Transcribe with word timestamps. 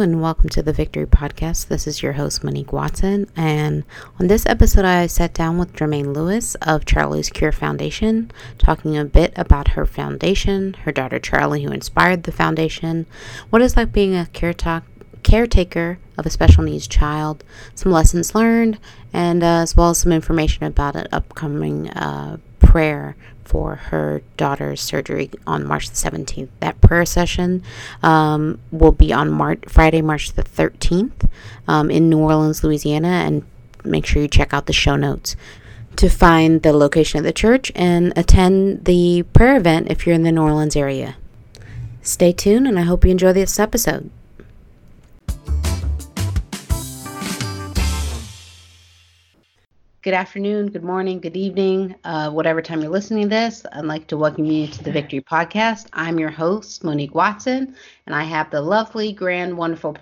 And 0.00 0.22
welcome 0.22 0.48
to 0.50 0.62
the 0.62 0.72
Victory 0.72 1.04
Podcast. 1.04 1.68
This 1.68 1.86
is 1.86 2.02
your 2.02 2.14
host, 2.14 2.42
Monique 2.42 2.72
Watson. 2.72 3.30
And 3.36 3.84
on 4.18 4.28
this 4.28 4.46
episode, 4.46 4.86
I 4.86 5.06
sat 5.06 5.34
down 5.34 5.58
with 5.58 5.74
Tramaine 5.74 6.14
Lewis 6.14 6.54
of 6.62 6.86
Char'lee's 6.86 7.28
Cure 7.28 7.52
Foundation, 7.52 8.30
talking 8.56 8.96
a 8.96 9.04
bit 9.04 9.34
about 9.36 9.68
her 9.68 9.84
foundation, 9.84 10.72
her 10.84 10.90
daughter 10.90 11.20
Char'lee, 11.20 11.64
who 11.64 11.70
inspired 11.70 12.22
the 12.22 12.32
foundation, 12.32 13.04
what 13.50 13.60
it's 13.60 13.76
like 13.76 13.92
being 13.92 14.16
a 14.16 14.26
caretaker 15.22 15.98
of 16.16 16.24
a 16.24 16.30
special 16.30 16.64
needs 16.64 16.88
child, 16.88 17.44
some 17.74 17.92
lessons 17.92 18.34
learned, 18.34 18.78
and 19.12 19.42
uh, 19.42 19.60
as 19.60 19.76
well 19.76 19.90
as 19.90 19.98
some 19.98 20.12
information 20.12 20.64
about 20.64 20.96
an 20.96 21.08
upcoming 21.12 21.90
uh, 21.90 22.38
prayer 22.60 23.16
for 23.44 23.74
her 23.74 24.22
daughter's 24.36 24.80
surgery 24.80 25.28
on 25.44 25.66
March 25.66 25.90
the 25.90 25.96
17th. 25.96 26.50
That 26.60 26.80
prayer 26.80 27.04
session 27.04 27.64
um, 28.02 28.60
will 28.70 28.92
be 28.92 29.12
on 29.12 29.30
March, 29.30 29.64
Friday, 29.66 30.02
March 30.02 30.32
the 30.32 30.44
13th 30.44 31.28
um, 31.66 31.90
in 31.90 32.08
New 32.08 32.18
Orleans, 32.18 32.62
Louisiana, 32.62 33.08
and 33.08 33.44
make 33.82 34.06
sure 34.06 34.22
you 34.22 34.28
check 34.28 34.54
out 34.54 34.66
the 34.66 34.72
show 34.72 34.94
notes 34.94 35.34
to 35.96 36.08
find 36.08 36.62
the 36.62 36.72
location 36.72 37.18
of 37.18 37.24
the 37.24 37.32
church 37.32 37.72
and 37.74 38.12
attend 38.16 38.84
the 38.84 39.24
prayer 39.32 39.56
event 39.56 39.90
if 39.90 40.06
you're 40.06 40.14
in 40.14 40.22
the 40.22 40.30
New 40.30 40.42
Orleans 40.42 40.76
area. 40.76 41.16
Stay 42.02 42.32
tuned, 42.32 42.68
and 42.68 42.78
I 42.78 42.82
hope 42.82 43.04
you 43.04 43.10
enjoy 43.10 43.32
this 43.32 43.58
episode. 43.58 44.10
Good 50.10 50.16
afternoon, 50.16 50.72
good 50.72 50.82
morning, 50.82 51.20
good 51.20 51.36
evening, 51.36 51.94
uh, 52.02 52.32
whatever 52.32 52.60
time 52.60 52.82
you're 52.82 52.90
listening 52.90 53.22
to 53.22 53.28
this. 53.28 53.64
I'd 53.72 53.84
like 53.84 54.08
to 54.08 54.16
welcome 54.16 54.44
you 54.44 54.66
to 54.66 54.82
the 54.82 54.90
Victory 54.90 55.20
Podcast. 55.20 55.86
I'm 55.92 56.18
your 56.18 56.30
host, 56.30 56.82
Monique 56.82 57.14
Watson, 57.14 57.76
and 58.06 58.14
I 58.16 58.24
have 58.24 58.50
the 58.50 58.60
lovely, 58.60 59.12
grand, 59.12 59.56
wonderful 59.56 59.96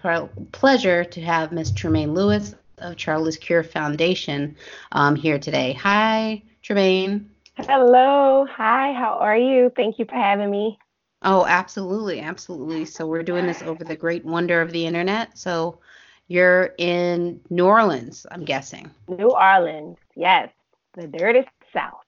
pleasure 0.53 1.05
to 1.05 1.21
have 1.21 1.53
Miss 1.53 1.71
Tramaine 1.73 2.15
Lewis 2.15 2.55
of 2.79 2.97
Char'lee's 2.97 3.37
Cure 3.37 3.63
Foundation 3.63 4.57
um, 4.93 5.15
here 5.15 5.39
today. 5.39 5.75
Hi, 5.75 6.43
Tramaine. 6.63 7.27
Hello. 7.59 8.47
Hi, 8.51 8.95
how 8.95 9.19
are 9.21 9.37
you? 9.37 9.71
Thank 9.77 9.99
you 9.99 10.07
for 10.07 10.15
having 10.15 10.51
me. 10.51 10.79
Oh, 11.21 11.45
absolutely, 11.45 12.21
absolutely. 12.21 12.87
So 12.87 13.07
we're 13.07 13.23
doing 13.23 13.47
this 13.47 13.61
over 13.61 13.85
the 13.85 13.97
great 13.97 14.25
wonder 14.25 14.63
of 14.63 14.73
the 14.73 14.87
internet. 14.87 15.37
So 15.37 15.81
you're 16.29 16.75
in 16.79 17.41
New 17.51 17.65
Orleans, 17.65 18.27
I'm 18.31 18.45
guessing. 18.45 18.91
New 19.09 19.31
Orleans, 19.31 19.97
yes. 20.15 20.51
The 20.95 21.07
dirty 21.07 21.47
South. 21.73 22.05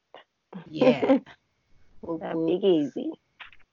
Yeah. 0.68 1.18
Big 2.02 2.64
easy. 2.64 3.12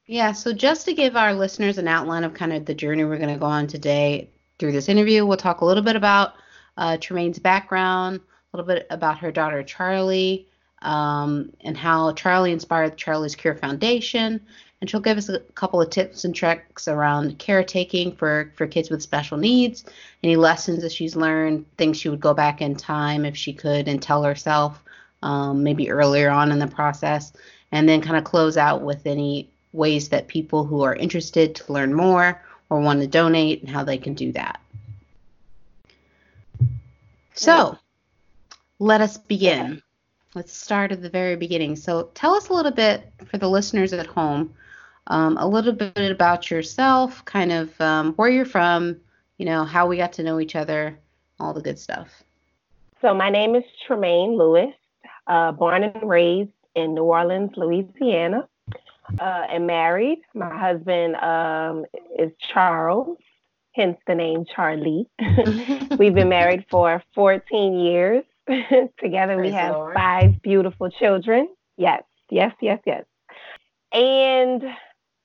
Yeah, 0.06 0.32
so 0.32 0.52
just 0.54 0.86
to 0.86 0.94
give 0.94 1.16
our 1.16 1.34
listeners 1.34 1.76
an 1.76 1.86
outline 1.86 2.24
of 2.24 2.32
kind 2.32 2.52
of 2.52 2.64
the 2.64 2.74
journey 2.74 3.04
we're 3.04 3.18
going 3.18 3.32
to 3.32 3.38
go 3.38 3.46
on 3.46 3.66
today 3.66 4.30
through 4.58 4.72
this 4.72 4.88
interview, 4.88 5.26
we'll 5.26 5.36
talk 5.36 5.60
a 5.60 5.66
little 5.66 5.82
bit 5.82 5.96
about 5.96 6.34
uh, 6.78 6.96
Tramaine's 6.96 7.38
background, 7.38 8.16
a 8.18 8.56
little 8.56 8.66
bit 8.66 8.86
about 8.88 9.18
her 9.18 9.30
daughter 9.30 9.62
Char'lee, 9.62 10.46
um, 10.80 11.52
and 11.60 11.76
how 11.76 12.12
Char'lee 12.12 12.52
inspired 12.52 12.96
Char'lee's 12.96 13.36
Cure 13.36 13.54
Foundation, 13.54 14.40
and 14.80 14.88
she'll 14.88 15.00
give 15.00 15.18
us 15.18 15.28
a 15.28 15.40
couple 15.54 15.80
of 15.80 15.90
tips 15.90 16.24
and 16.24 16.34
tricks 16.34 16.88
around 16.88 17.38
caretaking 17.38 18.14
for 18.14 18.52
for 18.56 18.66
kids 18.66 18.90
with 18.90 19.02
special 19.02 19.36
needs 19.36 19.84
any 20.22 20.36
lessons 20.36 20.82
that 20.82 20.92
she's 20.92 21.16
learned 21.16 21.64
things 21.76 21.98
she 21.98 22.08
would 22.08 22.20
go 22.20 22.34
back 22.34 22.60
in 22.60 22.76
time 22.76 23.24
if 23.24 23.36
she 23.36 23.52
could 23.52 23.88
and 23.88 24.02
tell 24.02 24.22
herself 24.22 24.82
um, 25.22 25.62
maybe 25.62 25.90
earlier 25.90 26.30
on 26.30 26.52
in 26.52 26.58
the 26.58 26.66
process. 26.66 27.32
And 27.72 27.88
then 27.88 28.00
kind 28.00 28.16
of 28.16 28.24
close 28.24 28.56
out 28.56 28.82
with 28.82 29.06
any 29.06 29.50
ways 29.72 30.08
that 30.08 30.28
people 30.28 30.64
who 30.64 30.82
are 30.82 30.94
interested 30.94 31.54
to 31.56 31.72
learn 31.72 31.92
more 31.92 32.42
or 32.70 32.80
want 32.80 33.00
to 33.00 33.06
donate 33.06 33.60
and 33.60 33.70
how 33.70 33.84
they 33.84 33.98
can 33.98 34.14
do 34.14 34.32
that. 34.32 34.60
So 37.34 37.78
let 38.78 39.00
us 39.00 39.18
begin. 39.18 39.82
Let's 40.34 40.52
start 40.52 40.92
at 40.92 41.02
the 41.02 41.10
very 41.10 41.36
beginning. 41.36 41.76
So 41.76 42.10
tell 42.14 42.34
us 42.34 42.48
a 42.48 42.54
little 42.54 42.72
bit 42.72 43.12
for 43.26 43.38
the 43.38 43.48
listeners 43.48 43.92
at 43.92 44.06
home 44.06 44.54
um, 45.08 45.36
a 45.38 45.46
little 45.46 45.72
bit 45.72 46.10
about 46.10 46.50
yourself, 46.50 47.24
kind 47.24 47.52
of 47.52 47.78
um, 47.80 48.12
where 48.14 48.28
you're 48.28 48.44
from, 48.44 48.96
you 49.38 49.46
know, 49.46 49.64
how 49.64 49.86
we 49.86 49.96
got 49.96 50.12
to 50.14 50.22
know 50.22 50.40
each 50.40 50.54
other, 50.54 50.98
all 51.40 51.52
the 51.52 51.60
good 51.60 51.78
stuff. 51.78 52.22
So 53.00 53.14
my 53.14 53.30
name 53.30 53.54
is 53.54 53.64
Tramaine 53.86 54.36
Lewis, 54.36 54.74
uh, 55.26 55.52
born 55.52 55.84
and 55.84 56.08
raised 56.08 56.50
in 56.74 56.94
New 56.94 57.04
Orleans, 57.04 57.50
Louisiana, 57.56 58.48
uh, 59.20 59.46
and 59.48 59.66
married. 59.66 60.20
My 60.34 60.56
husband 60.56 61.16
um, 61.16 61.84
is 62.18 62.30
Charles, 62.52 63.18
hence 63.72 63.98
the 64.06 64.14
name 64.14 64.44
Char'lee. 64.54 65.06
We've 65.98 66.14
been 66.14 66.28
married 66.28 66.66
for 66.70 67.02
14 67.14 67.78
years. 67.78 68.24
Together 68.46 69.36
Praise 69.36 69.52
we 69.52 69.52
have 69.52 69.76
five 69.94 70.42
beautiful 70.42 70.90
children. 70.90 71.48
Yes, 71.76 72.02
yes, 72.30 72.54
yes, 72.60 72.80
yes. 72.86 73.04
And 73.92 74.64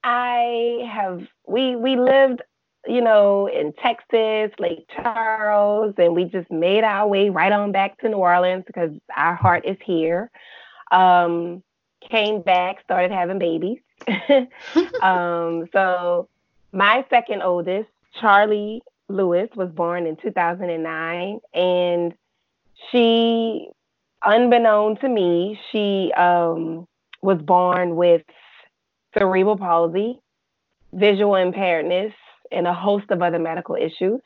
I 0.03 0.89
have 0.91 1.21
we 1.47 1.75
we 1.75 1.95
lived, 1.95 2.41
you 2.85 3.01
know, 3.01 3.47
in 3.47 3.73
Texas, 3.73 4.51
Lake 4.59 4.85
Charles, 4.95 5.95
and 5.97 6.13
we 6.15 6.25
just 6.25 6.51
made 6.51 6.83
our 6.83 7.07
way 7.07 7.29
right 7.29 7.51
on 7.51 7.71
back 7.71 7.97
to 7.99 8.09
New 8.09 8.17
Orleans 8.17 8.63
because 8.67 8.91
our 9.15 9.35
heart 9.35 9.65
is 9.65 9.77
here. 9.83 10.29
Um, 10.91 11.63
came 12.09 12.41
back, 12.41 12.83
started 12.83 13.11
having 13.11 13.39
babies. 13.39 13.79
um, 15.01 15.67
so 15.71 16.27
my 16.73 17.05
second 17.09 17.41
oldest, 17.41 17.89
Char'lee 18.21 18.81
Lewis, 19.07 19.49
was 19.55 19.69
born 19.69 20.05
in 20.05 20.17
2009, 20.17 21.39
and 21.53 22.13
she, 22.91 23.69
unbeknown 24.25 24.97
to 24.97 25.07
me, 25.07 25.59
she 25.71 26.11
um, 26.13 26.87
was 27.21 27.41
born 27.41 27.95
with 27.95 28.23
cerebral 29.17 29.57
palsy, 29.57 30.19
visual 30.91 31.33
impairedness, 31.33 32.13
and 32.51 32.67
a 32.67 32.73
host 32.73 33.05
of 33.09 33.21
other 33.21 33.39
medical 33.39 33.75
issues. 33.75 34.21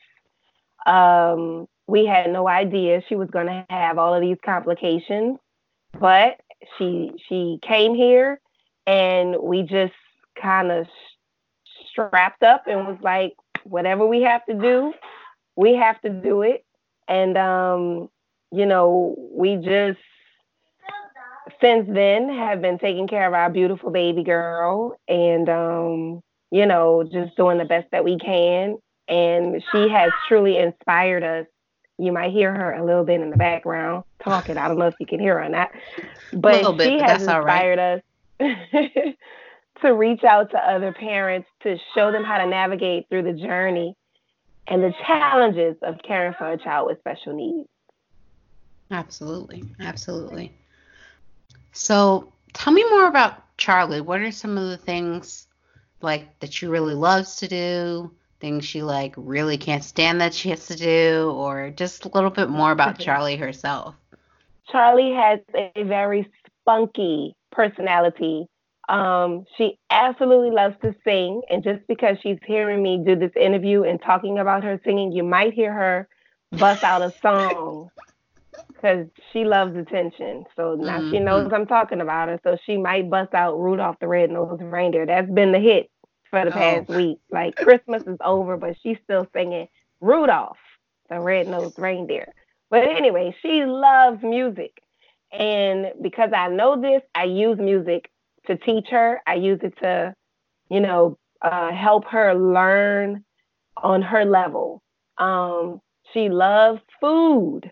Um, 0.86 1.66
we 1.86 2.06
had 2.06 2.30
no 2.30 2.48
idea 2.48 3.02
she 3.08 3.16
was 3.16 3.30
going 3.30 3.46
to 3.46 3.66
have 3.70 3.98
all 3.98 4.14
of 4.14 4.20
these 4.20 4.36
complications, 4.44 5.38
but 5.98 6.38
she 6.76 7.12
she 7.28 7.58
came 7.66 7.94
here, 7.94 8.40
and 8.86 9.36
we 9.40 9.62
just 9.62 9.94
kind 10.40 10.70
of 10.70 10.86
strapped 11.90 12.42
up 12.42 12.64
and 12.66 12.86
was 12.86 12.98
like, 13.02 13.34
whatever 13.64 14.06
we 14.06 14.22
have 14.22 14.44
to 14.46 14.54
do, 14.54 14.92
we 15.56 15.74
have 15.74 16.00
to 16.02 16.10
do 16.10 16.42
it. 16.42 16.64
And 17.08 17.36
um, 17.38 18.08
you 18.52 18.66
know, 18.66 19.14
we 19.32 19.56
just 19.56 19.98
since 21.60 21.88
then 21.92 22.28
have 22.28 22.60
been 22.62 22.78
taking 22.78 23.08
care 23.08 23.26
of 23.26 23.34
our 23.34 23.50
beautiful 23.50 23.90
baby 23.90 24.22
girl 24.22 24.98
and 25.08 25.48
um, 25.48 26.22
you 26.50 26.66
know, 26.66 27.02
just 27.04 27.36
doing 27.36 27.58
the 27.58 27.64
best 27.64 27.88
that 27.92 28.04
we 28.04 28.18
can. 28.18 28.78
And 29.08 29.62
she 29.72 29.88
has 29.88 30.10
truly 30.26 30.58
inspired 30.58 31.22
us. 31.22 31.46
You 31.98 32.12
might 32.12 32.32
hear 32.32 32.54
her 32.54 32.74
a 32.74 32.84
little 32.84 33.04
bit 33.04 33.20
in 33.20 33.30
the 33.30 33.36
background 33.36 34.04
talking. 34.22 34.56
I 34.56 34.68
don't 34.68 34.78
know 34.78 34.86
if 34.86 34.94
you 35.00 35.06
can 35.06 35.18
hear 35.18 35.38
her 35.38 35.44
or 35.44 35.48
not, 35.48 35.70
but 36.32 36.80
she 36.80 36.98
has 37.00 37.22
inspired 37.22 37.78
right. 37.78 38.02
us 38.40 39.14
to 39.82 39.94
reach 39.94 40.22
out 40.24 40.50
to 40.52 40.58
other 40.58 40.92
parents 40.92 41.48
to 41.62 41.76
show 41.94 42.12
them 42.12 42.24
how 42.24 42.38
to 42.38 42.46
navigate 42.46 43.08
through 43.08 43.22
the 43.22 43.32
journey 43.32 43.94
and 44.68 44.82
the 44.82 44.92
challenges 45.06 45.76
of 45.82 45.96
caring 46.06 46.34
for 46.38 46.52
a 46.52 46.58
child 46.58 46.88
with 46.88 46.98
special 47.00 47.34
needs. 47.34 47.68
Absolutely. 48.90 49.64
Absolutely. 49.80 50.52
So 51.72 52.32
tell 52.52 52.72
me 52.72 52.84
more 52.90 53.06
about 53.06 53.56
Char'lee. 53.56 54.04
What 54.04 54.20
are 54.20 54.32
some 54.32 54.56
of 54.56 54.68
the 54.68 54.76
things 54.76 55.46
like 56.00 56.38
that 56.40 56.52
she 56.52 56.66
really 56.66 56.94
loves 56.94 57.36
to 57.36 57.48
do? 57.48 58.12
Things 58.40 58.64
she 58.64 58.82
like 58.82 59.14
really 59.16 59.58
can't 59.58 59.82
stand 59.82 60.20
that 60.20 60.32
she 60.32 60.50
has 60.50 60.66
to 60.68 60.76
do, 60.76 61.32
or 61.34 61.70
just 61.70 62.04
a 62.04 62.08
little 62.08 62.30
bit 62.30 62.48
more 62.48 62.70
about 62.70 62.98
Char'lee 63.00 63.38
herself. 63.38 63.94
Char'lee 64.72 65.14
has 65.16 65.40
a 65.54 65.82
very 65.82 66.30
spunky 66.62 67.34
personality. 67.50 68.46
Um, 68.88 69.44
she 69.56 69.76
absolutely 69.90 70.50
loves 70.50 70.76
to 70.82 70.94
sing, 71.04 71.42
and 71.50 71.62
just 71.62 71.86
because 71.88 72.16
she's 72.22 72.38
hearing 72.46 72.82
me 72.82 73.02
do 73.04 73.16
this 73.16 73.32
interview 73.38 73.82
and 73.82 74.00
talking 74.00 74.38
about 74.38 74.64
her 74.64 74.80
singing, 74.84 75.12
you 75.12 75.24
might 75.24 75.52
hear 75.52 75.72
her 75.72 76.08
bust 76.52 76.84
out 76.84 77.02
a 77.02 77.12
song 77.20 77.90
because 78.80 79.06
she 79.32 79.44
loves 79.44 79.76
attention. 79.76 80.44
So 80.56 80.74
now 80.74 80.98
mm-hmm. 80.98 81.10
she 81.10 81.18
knows 81.18 81.50
I'm 81.52 81.66
talking 81.66 82.00
about 82.00 82.28
her. 82.28 82.40
So 82.44 82.56
she 82.64 82.76
might 82.76 83.10
bust 83.10 83.34
out 83.34 83.58
Rudolph 83.58 83.96
the 84.00 84.08
Red-Nosed 84.08 84.62
Reindeer. 84.62 85.06
That's 85.06 85.30
been 85.30 85.52
the 85.52 85.58
hit 85.58 85.90
for 86.30 86.44
the 86.44 86.50
past 86.50 86.86
oh. 86.88 86.96
week. 86.96 87.18
Like 87.30 87.56
Christmas 87.56 88.02
is 88.04 88.18
over, 88.24 88.56
but 88.56 88.76
she's 88.82 88.98
still 89.04 89.26
singing 89.34 89.68
Rudolph 90.00 90.58
the 91.10 91.20
Red-Nosed 91.20 91.78
Reindeer. 91.78 92.32
But 92.70 92.84
anyway, 92.84 93.34
she 93.42 93.64
loves 93.64 94.22
music. 94.22 94.72
And 95.32 95.92
because 96.02 96.30
I 96.34 96.48
know 96.48 96.80
this, 96.80 97.02
I 97.14 97.24
use 97.24 97.58
music 97.58 98.10
to 98.46 98.56
teach 98.56 98.88
her. 98.90 99.20
I 99.26 99.34
use 99.34 99.60
it 99.62 99.74
to, 99.82 100.14
you 100.70 100.80
know, 100.80 101.18
uh, 101.42 101.72
help 101.72 102.04
her 102.06 102.34
learn 102.34 103.24
on 103.76 104.02
her 104.02 104.24
level. 104.24 104.82
Um, 105.18 105.80
she 106.12 106.28
loves 106.28 106.80
food. 107.00 107.70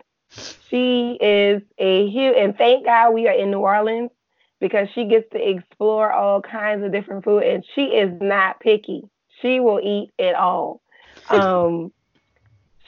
She 0.69 1.17
is 1.21 1.61
a 1.77 2.09
huge, 2.09 2.35
and 2.37 2.57
thank 2.57 2.85
God 2.85 3.13
we 3.13 3.27
are 3.27 3.33
in 3.33 3.51
New 3.51 3.59
Orleans 3.59 4.11
because 4.59 4.87
she 4.93 5.05
gets 5.05 5.29
to 5.31 5.49
explore 5.49 6.11
all 6.11 6.41
kinds 6.41 6.83
of 6.83 6.91
different 6.91 7.23
food, 7.23 7.43
and 7.43 7.63
she 7.75 7.83
is 7.83 8.11
not 8.21 8.59
picky. 8.59 9.03
She 9.41 9.59
will 9.59 9.79
eat 9.79 10.11
it 10.17 10.35
all. 10.35 10.81
Um, 11.29 11.91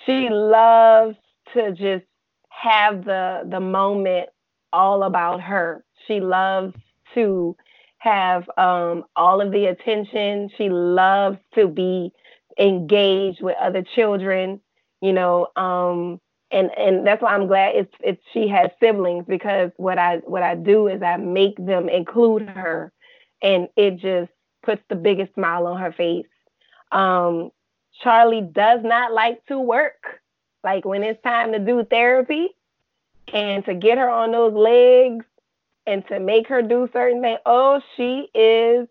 she 0.05 0.29
loves 0.29 1.17
to 1.53 1.73
just 1.73 2.05
have 2.47 3.03
the 3.03 3.41
the 3.49 3.59
moment 3.59 4.29
all 4.71 5.03
about 5.03 5.41
her. 5.41 5.83
She 6.07 6.21
loves 6.21 6.73
to 7.15 7.55
have 7.97 8.49
um, 8.57 9.03
all 9.15 9.41
of 9.41 9.51
the 9.51 9.65
attention. 9.65 10.49
She 10.57 10.69
loves 10.69 11.37
to 11.55 11.67
be 11.67 12.11
engaged 12.57 13.41
with 13.41 13.55
other 13.59 13.83
children, 13.95 14.61
you 15.01 15.13
know. 15.13 15.47
Um, 15.55 16.19
and 16.51 16.69
and 16.77 17.05
that's 17.05 17.21
why 17.21 17.33
I'm 17.33 17.47
glad 17.47 17.75
it's 17.75 17.93
it's 18.01 18.21
she 18.33 18.47
has 18.47 18.69
siblings 18.79 19.25
because 19.27 19.71
what 19.77 19.97
I 19.97 20.17
what 20.17 20.43
I 20.43 20.55
do 20.55 20.87
is 20.87 21.01
I 21.01 21.17
make 21.17 21.55
them 21.63 21.89
include 21.89 22.47
her, 22.49 22.91
and 23.41 23.67
it 23.75 23.97
just 23.97 24.31
puts 24.63 24.81
the 24.89 24.95
biggest 24.95 25.33
smile 25.33 25.67
on 25.67 25.79
her 25.79 25.91
face. 25.91 26.27
Um, 26.91 27.51
Char'lee 28.03 28.51
does 28.53 28.81
not 28.83 29.13
like 29.13 29.45
to 29.47 29.59
work. 29.59 30.21
Like 30.63 30.85
when 30.85 31.03
it's 31.03 31.21
time 31.23 31.53
to 31.53 31.59
do 31.59 31.85
therapy, 31.85 32.49
and 33.33 33.63
to 33.65 33.73
get 33.73 33.97
her 33.97 34.09
on 34.09 34.31
those 34.31 34.53
legs 34.53 35.25
and 35.85 36.07
to 36.07 36.19
make 36.19 36.47
her 36.47 36.61
do 36.61 36.89
certain 36.93 37.21
things. 37.21 37.39
Oh, 37.45 37.81
she 37.95 38.29
is 38.33 38.87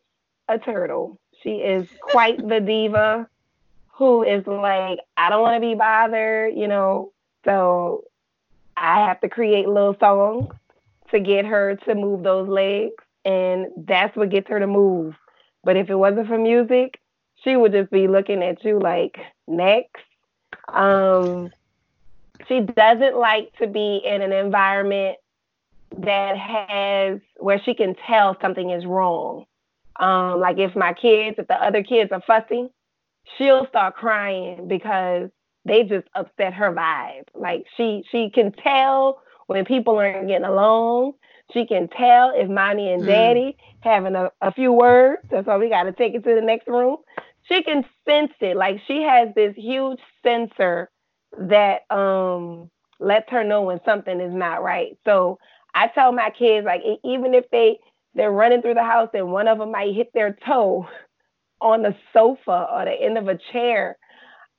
a 0.49 0.59
turtle. 0.59 1.19
She 1.43 1.57
is 1.57 1.89
quite 2.01 2.37
the 2.37 2.61
diva 2.61 3.29
who 3.93 4.23
is 4.23 4.47
like, 4.47 4.99
I 5.17 5.31
don't 5.31 5.43
want 5.43 5.57
to 5.57 5.61
be 5.61 5.75
bothered, 5.75 6.55
you 6.57 6.69
know. 6.69 7.13
So 7.45 8.05
I 8.77 9.07
have 9.07 9.21
to 9.21 9.29
create 9.29 9.69
little 9.69 9.97
songs 9.99 10.53
to 11.11 11.21
get 11.21 11.45
her 11.47 11.77
to 11.87 11.95
move 11.95 12.23
those 12.23 12.49
legs. 12.49 12.95
And 13.25 13.67
that's 13.77 14.17
what 14.17 14.31
gets 14.31 14.49
her 14.49 14.61
to 14.61 14.67
move. 14.67 15.15
But 15.65 15.77
if 15.77 15.91
it 15.91 15.95
wasn't 15.95 16.29
for 16.29 16.39
music, 16.39 17.01
she 17.45 17.57
would 17.57 17.73
just 17.73 17.91
be 17.91 18.09
looking 18.09 18.43
at 18.43 18.65
you 18.65 18.79
like, 18.79 19.19
next. 19.47 20.03
Um, 20.69 21.51
she 22.47 22.61
doesn't 22.61 23.17
like 23.17 23.53
to 23.59 23.67
be 23.67 24.01
in 24.05 24.23
an 24.23 24.33
environment 24.33 25.19
that 25.99 26.37
has 26.37 27.21
where 27.37 27.61
she 27.65 27.75
can 27.75 27.95
tell 28.07 28.37
something 28.41 28.71
is 28.71 28.87
wrong. 28.87 29.47
Um, 29.99 30.39
like 30.41 30.59
if 30.59 30.77
my 30.77 30.93
kids, 30.93 31.37
if 31.39 31.49
the 31.49 31.55
other 31.55 31.83
kids 31.83 32.13
are 32.13 32.23
fussing, 32.27 32.71
she'll 33.37 33.67
start 33.67 33.97
crying 33.97 34.69
because 34.69 35.31
they 35.69 35.85
just 35.85 36.09
upset 36.15 36.55
her 36.55 36.73
vibe. 36.73 37.25
Like 37.35 37.65
she 37.77 38.05
she 38.11 38.31
can 38.31 38.53
tell 38.53 39.21
when 39.47 39.65
people 39.65 39.97
aren't 39.99 40.29
getting 40.29 40.45
along. 40.47 41.13
She 41.53 41.67
can 41.67 41.89
tell 41.89 42.33
if 42.35 42.49
mommy 42.49 42.93
and 42.93 43.03
mm. 43.03 43.07
daddy 43.07 43.57
mm. 43.59 43.75
having 43.81 44.15
a, 44.15 44.31
a 44.41 44.53
few 44.53 44.73
words. 44.73 45.23
That's 45.31 45.47
why 45.47 45.57
we 45.57 45.69
got 45.69 45.85
to 45.85 45.93
take 45.93 46.15
it 46.15 46.25
to 46.25 46.35
the 46.35 46.43
next 46.43 46.69
room. 46.69 46.99
She 47.43 47.63
can 47.63 47.85
sense 48.07 48.33
it. 48.41 48.57
Like 48.57 48.81
she 48.87 49.03
has 49.03 49.29
this 49.35 49.55
huge 49.57 50.01
sensor 50.23 50.91
that 51.39 51.83
um 51.91 52.71
lets 53.01 53.31
her 53.31 53.45
know 53.45 53.63
when 53.63 53.81
something 53.85 54.21
is 54.21 54.35
not 54.35 54.63
right. 54.63 54.97
So 55.05 55.39
I 55.75 55.89
tell 55.89 56.13
my 56.13 56.31
kids 56.31 56.65
like 56.65 56.83
even 57.05 57.35
if 57.35 57.45
they 57.51 57.79
they're 58.15 58.33
running 58.33 58.63
through 58.63 58.75
the 58.75 58.83
house 58.83 59.11
and 59.15 59.31
one 59.31 59.49
of 59.49 59.59
them 59.59 59.73
might 59.73 59.95
hit 59.95 60.13
their 60.13 60.37
toe 60.47 60.89
on 61.61 61.83
the 61.83 61.95
sofa 62.13 62.69
or 62.73 62.85
the 62.85 62.93
end 62.93 63.19
of 63.19 63.29
a 63.29 63.39
chair, 63.53 63.97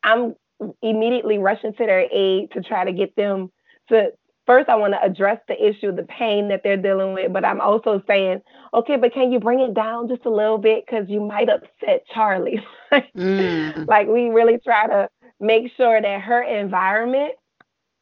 I'm 0.03 0.35
immediately 0.81 1.37
rushing 1.37 1.73
to 1.73 1.85
their 1.85 2.07
aid 2.11 2.51
to 2.51 2.61
try 2.61 2.85
to 2.85 2.91
get 2.91 3.15
them 3.15 3.51
to 3.89 4.11
first 4.49 4.67
I 4.67 4.75
want 4.75 4.93
to 4.93 5.03
address 5.03 5.39
the 5.47 5.53
issue, 5.63 5.95
the 5.95 6.03
pain 6.03 6.49
that 6.49 6.61
they're 6.63 6.75
dealing 6.75 7.13
with, 7.13 7.31
but 7.31 7.45
I'm 7.45 7.61
also 7.61 8.01
saying, 8.07 8.41
okay, 8.73 8.97
but 8.97 9.13
can 9.13 9.31
you 9.31 9.39
bring 9.39 9.59
it 9.59 9.75
down 9.75 10.07
just 10.07 10.25
a 10.25 10.29
little 10.31 10.57
bit 10.57 10.85
because 10.85 11.05
you 11.07 11.21
might 11.21 11.49
upset 11.49 12.03
Char'lee. 12.15 12.59
mm. 13.15 13.87
Like 13.87 14.07
we 14.07 14.29
really 14.29 14.57
try 14.57 14.87
to 14.87 15.07
make 15.39 15.71
sure 15.77 16.01
that 16.01 16.21
her 16.21 16.41
environment 16.41 17.33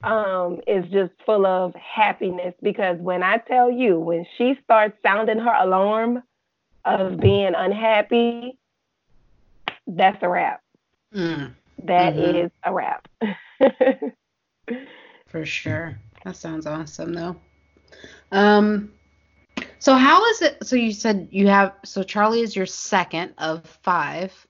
um, 0.03 0.61
is 0.65 0.85
just 0.89 1.11
full 1.25 1.45
of 1.45 1.75
happiness 1.75 2.53
because 2.61 2.97
when 2.99 3.23
I 3.23 3.39
tell 3.39 3.69
you, 3.69 3.99
when 3.99 4.25
she 4.37 4.57
starts 4.63 4.97
sounding 5.03 5.39
her 5.39 5.53
alarm 5.53 6.23
of 6.85 7.19
being 7.19 7.53
unhappy, 7.57 8.57
that's 9.85 10.17
a 10.21 10.29
wrap. 10.29 10.61
Mm. 11.13 11.53
That 11.87 12.15
mm-hmm. 12.15 12.45
is 12.45 12.51
a 12.63 12.73
wrap. 12.73 13.07
For 15.27 15.45
sure. 15.45 15.97
That 16.23 16.35
sounds 16.35 16.65
awesome 16.65 17.13
though. 17.13 17.35
Um 18.31 18.91
so 19.79 19.95
how 19.95 20.25
is 20.31 20.41
it 20.41 20.65
so 20.65 20.75
you 20.75 20.91
said 20.91 21.29
you 21.31 21.47
have 21.47 21.73
so 21.83 22.03
Char'lee 22.03 22.43
is 22.43 22.55
your 22.55 22.65
second 22.65 23.33
of 23.37 23.65
5 23.83 24.47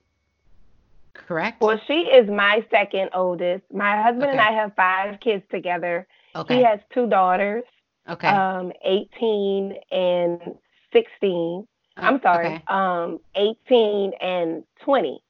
correct? 1.27 1.61
Well, 1.61 1.79
she 1.87 1.93
is 1.93 2.29
my 2.29 2.65
second 2.71 3.09
oldest. 3.13 3.63
My 3.73 4.01
husband 4.01 4.23
okay. 4.23 4.31
and 4.31 4.39
I 4.39 4.51
have 4.51 4.73
five 4.75 5.19
kids 5.19 5.43
together. 5.51 6.07
Okay. 6.35 6.57
He 6.57 6.63
has 6.63 6.79
two 6.93 7.07
daughters. 7.07 7.63
Okay. 8.09 8.27
Um, 8.27 8.71
18 8.83 9.75
and 9.91 10.55
16. 10.93 11.67
I'm 11.97 12.21
sorry. 12.21 12.47
Okay. 12.47 12.63
Um, 12.67 13.19
18 13.35 14.13
and 14.21 14.63
20. 14.83 15.21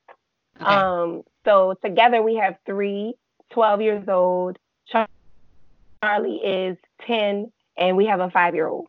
Okay. 0.62 0.66
Um, 0.66 1.24
so 1.46 1.76
together 1.84 2.22
we 2.22 2.36
have 2.36 2.56
three, 2.66 3.14
12 3.52 3.82
years 3.82 4.08
old. 4.08 4.58
Char'lee 6.04 6.72
is 6.72 6.78
10, 7.06 7.52
and 7.78 7.98
we 7.98 8.06
have 8.06 8.20
a 8.20 8.30
five 8.30 8.56
year 8.56 8.68
old. 8.68 8.88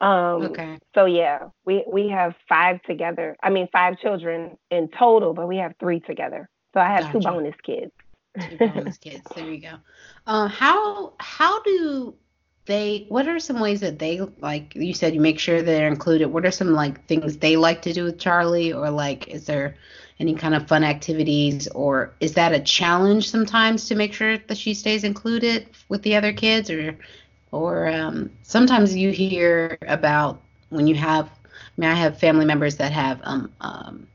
Um, 0.00 0.46
okay. 0.46 0.78
So 0.94 1.06
yeah, 1.06 1.48
we 1.64 1.84
we 1.90 2.08
have 2.08 2.34
five 2.48 2.82
together. 2.82 3.36
I 3.42 3.50
mean, 3.50 3.68
five 3.72 3.98
children 4.00 4.58
in 4.70 4.88
total, 4.98 5.32
but 5.34 5.48
we 5.48 5.56
have 5.58 5.74
three 5.80 6.00
together. 6.00 6.48
So 6.74 6.80
I 6.80 6.88
have 6.88 7.04
gotcha. 7.04 7.12
two 7.12 7.20
bonus 7.20 7.54
kids. 7.62 7.92
two 8.50 8.58
bonus 8.58 8.98
kids. 8.98 9.22
There 9.34 9.48
you 9.48 9.60
go. 9.60 9.74
Uh, 10.26 10.48
how 10.48 11.14
how 11.20 11.62
do 11.62 12.14
they? 12.66 13.06
What 13.08 13.28
are 13.28 13.38
some 13.38 13.60
ways 13.60 13.80
that 13.80 13.98
they 13.98 14.20
like? 14.40 14.74
You 14.74 14.94
said 14.94 15.14
you 15.14 15.20
make 15.20 15.38
sure 15.38 15.62
they're 15.62 15.88
included. 15.88 16.26
What 16.28 16.46
are 16.46 16.50
some 16.50 16.72
like 16.72 17.06
things 17.06 17.36
they 17.36 17.56
like 17.56 17.82
to 17.82 17.92
do 17.92 18.04
with 18.04 18.18
Char'lee, 18.18 18.74
or 18.74 18.90
like 18.90 19.28
is 19.28 19.46
there 19.46 19.76
any 20.20 20.34
kind 20.34 20.54
of 20.54 20.68
fun 20.68 20.84
activities, 20.84 21.68
or 21.68 22.12
is 22.20 22.34
that 22.34 22.52
a 22.52 22.60
challenge 22.60 23.30
sometimes 23.30 23.88
to 23.88 23.94
make 23.94 24.12
sure 24.12 24.38
that 24.38 24.56
she 24.56 24.74
stays 24.74 25.04
included 25.04 25.68
with 25.88 26.02
the 26.02 26.16
other 26.16 26.32
kids, 26.32 26.70
or 26.70 26.96
or 27.50 27.88
um, 27.88 28.30
sometimes 28.42 28.96
you 28.96 29.10
hear 29.10 29.78
about 29.86 30.40
when 30.70 30.86
you 30.88 30.94
have, 30.96 31.26
I 31.26 31.58
mean, 31.76 31.90
I 31.90 31.94
have 31.94 32.18
family 32.18 32.44
members 32.44 32.76
that 32.76 32.92
have 32.92 33.20
um, 33.22 33.52
um, 33.60 34.06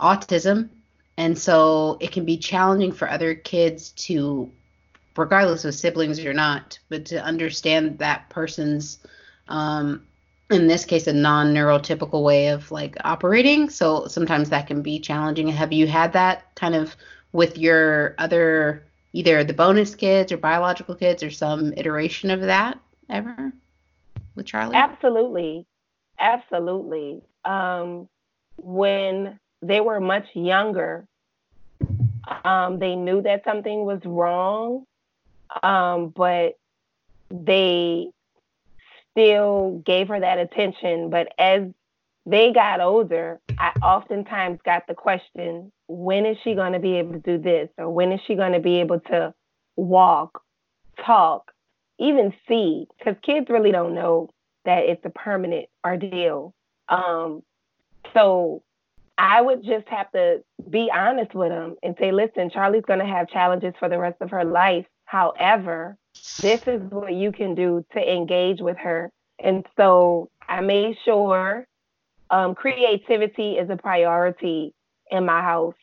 autism, 0.00 0.68
and 1.16 1.36
so 1.36 1.96
it 2.00 2.12
can 2.12 2.24
be 2.24 2.36
challenging 2.36 2.92
for 2.92 3.10
other 3.10 3.34
kids 3.34 3.90
to, 3.90 4.50
regardless 5.16 5.64
of 5.64 5.74
siblings 5.74 6.24
or 6.24 6.32
not, 6.32 6.78
but 6.88 7.04
to 7.06 7.22
understand 7.22 7.98
that 7.98 8.28
person's, 8.30 8.98
um, 9.48 10.06
in 10.50 10.66
this 10.66 10.84
case, 10.84 11.06
a 11.06 11.12
non-neurotypical 11.12 12.22
way 12.22 12.48
of 12.48 12.70
like 12.70 12.96
operating. 13.04 13.70
So 13.70 14.06
sometimes 14.06 14.50
that 14.50 14.66
can 14.66 14.82
be 14.82 14.98
challenging. 14.98 15.48
Have 15.48 15.72
you 15.72 15.86
had 15.86 16.12
that 16.12 16.54
kind 16.54 16.74
of 16.74 16.96
with 17.32 17.58
your 17.58 18.14
other 18.18 18.84
either 19.12 19.44
the 19.44 19.54
bonus 19.54 19.94
kids 19.94 20.32
or 20.32 20.36
biological 20.36 20.94
kids 20.94 21.22
or 21.22 21.30
some 21.30 21.72
iteration 21.76 22.30
of 22.30 22.40
that 22.40 22.78
ever 23.08 23.52
with 24.34 24.46
Char'lee? 24.46 24.74
Absolutely. 24.74 25.66
Absolutely. 26.18 27.22
Um, 27.44 28.08
when 28.56 29.38
they 29.62 29.80
were 29.80 30.00
much 30.00 30.26
younger, 30.34 31.06
um, 32.44 32.78
they 32.78 32.96
knew 32.96 33.22
that 33.22 33.44
something 33.44 33.84
was 33.84 34.00
wrong, 34.04 34.84
um, 35.62 36.08
but 36.08 36.58
they 37.30 38.08
still 39.10 39.82
gave 39.84 40.08
her 40.08 40.20
that 40.20 40.38
attention. 40.38 41.10
But 41.10 41.28
as 41.38 41.62
they 42.26 42.52
got 42.52 42.80
older, 42.80 43.40
I 43.58 43.70
oftentimes 43.82 44.60
got 44.64 44.86
the 44.86 44.94
question, 44.94 45.70
when 45.88 46.26
is 46.26 46.36
she 46.42 46.54
going 46.54 46.72
to 46.72 46.78
be 46.78 46.94
able 46.94 47.12
to 47.12 47.18
do 47.18 47.38
this? 47.38 47.68
Or 47.78 47.90
when 47.90 48.12
is 48.12 48.20
she 48.26 48.34
going 48.34 48.52
to 48.52 48.60
be 48.60 48.76
able 48.76 49.00
to 49.00 49.34
walk, 49.76 50.42
talk, 51.04 51.52
even 51.98 52.32
see? 52.48 52.86
Because 52.98 53.16
kids 53.22 53.46
really 53.50 53.72
don't 53.72 53.94
know 53.94 54.30
that 54.64 54.84
it's 54.84 55.04
a 55.04 55.10
permanent 55.10 55.66
ordeal. 55.86 56.54
Um, 56.88 57.42
so 58.14 58.62
I 59.16 59.40
would 59.40 59.62
just 59.62 59.86
have 59.88 60.10
to 60.12 60.42
be 60.68 60.90
honest 60.92 61.34
with 61.34 61.50
them 61.50 61.76
and 61.82 61.94
say, 61.98 62.10
listen, 62.10 62.50
Char'lee's 62.50 62.84
going 62.86 62.98
to 62.98 63.06
have 63.06 63.28
challenges 63.28 63.74
for 63.78 63.88
the 63.88 63.98
rest 63.98 64.16
of 64.20 64.30
her 64.30 64.44
life. 64.44 64.86
However, 65.14 65.96
this 66.40 66.60
is 66.66 66.82
what 66.90 67.14
you 67.14 67.30
can 67.30 67.54
do 67.54 67.84
to 67.92 68.12
engage 68.12 68.60
with 68.60 68.76
her. 68.78 69.12
And 69.38 69.64
so 69.76 70.28
I 70.48 70.60
made 70.60 70.96
sure 71.04 71.68
um, 72.30 72.56
creativity 72.56 73.52
is 73.52 73.70
a 73.70 73.76
priority 73.76 74.74
in 75.12 75.24
my 75.24 75.40
house. 75.40 75.76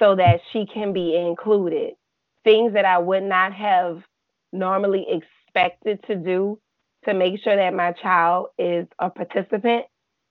so 0.00 0.16
that 0.16 0.40
she 0.52 0.66
can 0.66 0.92
be 0.92 1.16
included. 1.16 1.94
Things 2.42 2.72
that 2.72 2.84
I 2.84 2.98
would 2.98 3.22
not 3.22 3.52
have 3.52 4.02
normally 4.52 5.06
expected 5.08 6.00
to 6.08 6.16
do 6.16 6.58
to 7.04 7.14
make 7.14 7.40
sure 7.42 7.54
that 7.54 7.74
my 7.74 7.92
child 7.92 8.48
is 8.58 8.88
a 8.98 9.08
participant, 9.08 9.86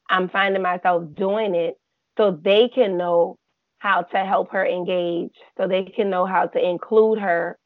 I'm 0.10 0.28
finding 0.30 0.62
myself 0.62 1.04
doing 1.16 1.56
it 1.56 1.78
so 2.18 2.32
they 2.32 2.68
can 2.68 2.98
know 2.98 3.38
how 3.78 4.02
to 4.02 4.18
help 4.26 4.52
her 4.52 4.66
engage, 4.66 5.36
so 5.58 5.68
they 5.68 5.86
can 5.86 6.10
know 6.10 6.26
how 6.26 6.48
to 6.48 6.60
include 6.60 7.20
her 7.20 7.58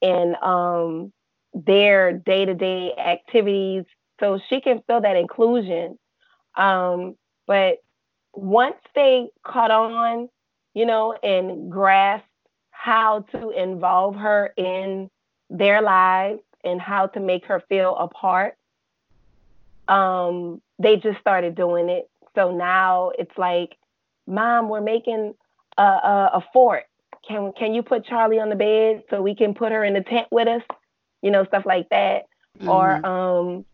in 0.00 0.34
um, 0.42 1.12
their 1.54 2.12
day 2.12 2.44
to 2.44 2.54
day 2.54 2.92
activities, 2.96 3.84
so 4.20 4.38
she 4.48 4.60
can 4.60 4.82
feel 4.86 5.00
that 5.00 5.16
inclusion. 5.16 5.98
Um, 6.56 7.16
but 7.46 7.78
once 8.32 8.76
they 8.94 9.28
caught 9.44 9.70
on, 9.70 10.28
you 10.74 10.86
know, 10.86 11.14
and 11.22 11.70
grasped 11.70 12.28
how 12.70 13.20
to 13.32 13.50
involve 13.50 14.16
her 14.16 14.52
in 14.56 15.10
their 15.48 15.80
lives 15.80 16.40
and 16.64 16.80
how 16.80 17.06
to 17.06 17.20
make 17.20 17.46
her 17.46 17.62
feel 17.68 17.96
a 17.96 18.08
part, 18.08 18.56
um, 19.88 20.60
they 20.78 20.96
just 20.96 21.18
started 21.20 21.54
doing 21.54 21.88
it. 21.88 22.10
So 22.34 22.50
now 22.54 23.12
it's 23.18 23.36
like, 23.38 23.76
Mom, 24.26 24.68
we're 24.68 24.80
making 24.80 25.34
a, 25.78 25.82
a, 25.82 26.30
a 26.34 26.44
fort. 26.52 26.84
Can 27.26 27.52
can 27.52 27.74
you 27.74 27.82
put 27.82 28.06
Char'lee 28.06 28.40
on 28.40 28.48
the 28.48 28.56
bed 28.56 29.02
so 29.10 29.20
we 29.20 29.34
can 29.34 29.54
put 29.54 29.72
her 29.72 29.84
in 29.84 29.94
the 29.94 30.02
tent 30.02 30.28
with 30.30 30.48
us? 30.48 30.62
You 31.22 31.30
know, 31.30 31.44
stuff 31.44 31.66
like 31.66 31.88
that. 31.90 32.24
Mm-hmm. 32.58 32.68
Or 32.68 33.06
um, 33.06 33.64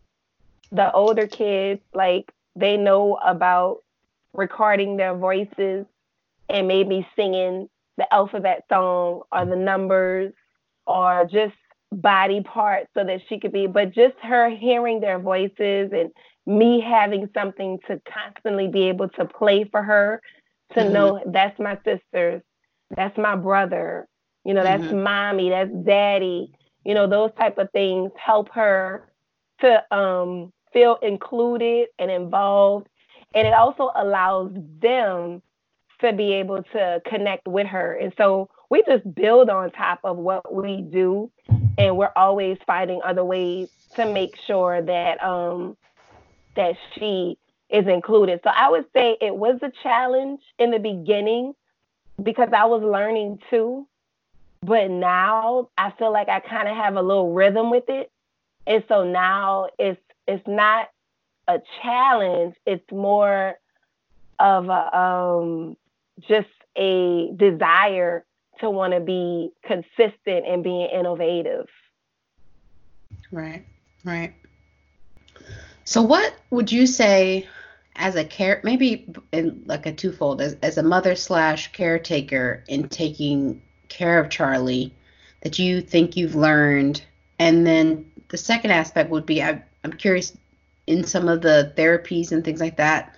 the 0.71 0.91
older 0.91 1.27
kids, 1.27 1.81
like 1.93 2.31
they 2.55 2.77
know 2.77 3.15
about 3.23 3.83
recording 4.33 4.97
their 4.97 5.15
voices 5.15 5.85
and 6.49 6.67
maybe 6.67 7.07
singing 7.15 7.69
the 7.97 8.11
alphabet 8.13 8.63
song 8.69 9.21
or 9.31 9.45
the 9.45 9.55
numbers 9.55 10.33
or 10.85 11.27
just 11.31 11.53
body 11.91 12.41
parts 12.41 12.89
so 12.95 13.03
that 13.03 13.21
she 13.29 13.39
could 13.39 13.51
be, 13.51 13.67
but 13.67 13.93
just 13.93 14.15
her 14.21 14.49
hearing 14.49 14.99
their 14.99 15.19
voices 15.19 15.91
and 15.93 16.11
me 16.45 16.81
having 16.81 17.29
something 17.33 17.79
to 17.87 18.01
constantly 18.11 18.67
be 18.67 18.83
able 18.83 19.07
to 19.09 19.25
play 19.25 19.63
for 19.63 19.81
her 19.81 20.21
to 20.73 20.79
mm-hmm. 20.79 20.93
know 20.93 21.23
that's 21.27 21.57
my 21.59 21.77
sisters, 21.85 22.41
that's 22.95 23.17
my 23.17 23.35
brother, 23.35 24.07
you 24.43 24.53
know, 24.53 24.63
that's 24.63 24.83
mm-hmm. 24.83 25.03
mommy, 25.03 25.49
that's 25.49 25.71
daddy, 25.85 26.51
you 26.85 26.93
know, 26.93 27.07
those 27.07 27.31
type 27.39 27.57
of 27.57 27.71
things 27.71 28.11
help 28.17 28.49
her 28.53 29.11
to 29.61 29.95
um, 29.95 30.51
feel 30.71 30.97
included 31.01 31.87
and 31.99 32.11
involved. 32.11 32.87
And 33.33 33.47
it 33.47 33.53
also 33.53 33.89
allows 33.95 34.51
them 34.79 35.41
to 36.01 36.13
be 36.13 36.33
able 36.33 36.61
to 36.73 37.01
connect 37.05 37.47
with 37.47 37.67
her. 37.67 37.93
And 37.95 38.13
so 38.17 38.49
we 38.69 38.83
just 38.85 39.13
build 39.15 39.49
on 39.49 39.71
top 39.71 39.99
of 40.03 40.17
what 40.17 40.53
we 40.53 40.81
do. 40.81 41.31
And 41.77 41.97
we're 41.97 42.11
always 42.15 42.57
finding 42.67 43.01
other 43.03 43.23
ways 43.23 43.69
to 43.95 44.11
make 44.11 44.35
sure 44.45 44.81
that 44.81 45.23
um, 45.23 45.77
that 46.55 46.75
she 46.93 47.37
is 47.69 47.87
included. 47.87 48.41
So 48.43 48.51
I 48.55 48.69
would 48.69 48.85
say 48.95 49.17
it 49.21 49.35
was 49.35 49.59
a 49.63 49.71
challenge 49.81 50.41
in 50.59 50.69
the 50.71 50.79
beginning 50.79 51.53
because 52.21 52.49
I 52.55 52.65
was 52.65 52.83
learning 52.83 53.39
too. 53.49 53.87
But 54.61 54.89
now 54.89 55.69
I 55.77 55.91
feel 55.91 56.11
like 56.11 56.29
I 56.29 56.39
kind 56.39 56.67
of 56.67 56.75
have 56.75 56.95
a 56.95 57.01
little 57.01 57.33
rhythm 57.33 57.69
with 57.69 57.89
it. 57.89 58.11
And 58.65 58.83
so 58.87 59.03
now 59.03 59.67
it's 59.77 59.99
it's 60.27 60.47
not 60.47 60.89
a 61.47 61.59
challenge, 61.81 62.55
it's 62.65 62.89
more 62.91 63.55
of 64.39 64.69
a 64.69 64.97
um 64.97 65.77
just 66.21 66.47
a 66.77 67.31
desire 67.35 68.25
to 68.59 68.69
want 68.69 68.93
to 68.93 68.99
be 68.99 69.51
consistent 69.65 70.45
and 70.47 70.63
being 70.63 70.89
innovative. 70.89 71.67
Right. 73.31 73.65
Right. 74.05 74.33
So 75.85 76.01
what 76.01 76.33
would 76.51 76.71
you 76.71 76.87
say 76.87 77.47
as 77.95 78.15
a 78.15 78.23
care 78.23 78.59
maybe 78.63 79.07
in 79.31 79.63
like 79.65 79.85
a 79.85 79.93
twofold 79.93 80.41
as, 80.41 80.55
as 80.61 80.77
a 80.77 80.83
mother 80.83 81.15
slash 81.15 81.71
caretaker 81.71 82.63
in 82.67 82.89
taking 82.89 83.61
care 83.89 84.19
of 84.19 84.29
char'lee 84.29 84.91
that 85.41 85.59
you 85.59 85.81
think 85.81 86.15
you've 86.15 86.35
learned. 86.35 87.03
And 87.37 87.67
then 87.67 88.11
the 88.29 88.37
second 88.37 88.71
aspect 88.71 89.09
would 89.09 89.25
be 89.25 89.43
I, 89.43 89.61
i'm 89.83 89.93
curious 89.93 90.35
in 90.87 91.03
some 91.03 91.27
of 91.27 91.41
the 91.41 91.73
therapies 91.77 92.31
and 92.31 92.43
things 92.43 92.59
like 92.59 92.77
that 92.77 93.15